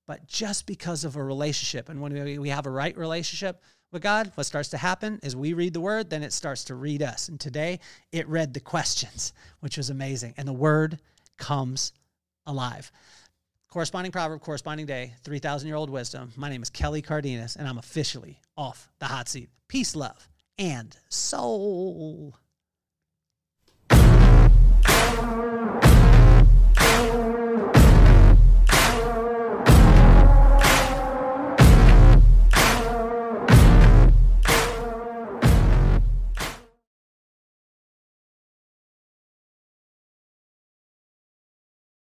but 0.08 0.26
just 0.26 0.66
because 0.66 1.04
of 1.04 1.14
a 1.16 1.22
relationship. 1.22 1.90
And 1.90 2.00
when 2.00 2.40
we 2.40 2.48
have 2.48 2.66
a 2.66 2.70
right 2.70 2.96
relationship 2.96 3.62
with 3.92 4.02
God, 4.02 4.32
what 4.34 4.46
starts 4.46 4.70
to 4.70 4.78
happen 4.78 5.20
is 5.22 5.36
we 5.36 5.52
read 5.52 5.74
the 5.74 5.82
word, 5.82 6.08
then 6.08 6.22
it 6.22 6.32
starts 6.32 6.64
to 6.64 6.74
read 6.74 7.02
us. 7.02 7.28
And 7.28 7.38
today 7.38 7.78
it 8.10 8.26
read 8.26 8.54
the 8.54 8.60
questions, 8.60 9.34
which 9.60 9.76
was 9.76 9.90
amazing. 9.90 10.32
And 10.38 10.48
the 10.48 10.52
word 10.54 10.98
comes 11.36 11.92
alive. 12.46 12.90
corresponding 13.68 14.10
proverb, 14.10 14.40
corresponding 14.40 14.86
day, 14.86 15.12
3,000 15.24 15.68
year 15.68 15.76
old 15.76 15.90
wisdom. 15.90 16.32
My 16.36 16.48
name 16.48 16.62
is 16.62 16.70
Kelly 16.70 17.02
Cardenas, 17.02 17.56
and 17.56 17.68
I'm 17.68 17.76
officially 17.76 18.40
off 18.56 18.88
the 19.00 19.06
hot 19.06 19.28
seat. 19.28 19.50
Peace, 19.68 19.94
love, 19.94 20.26
and 20.58 20.96
soul. 21.10 22.34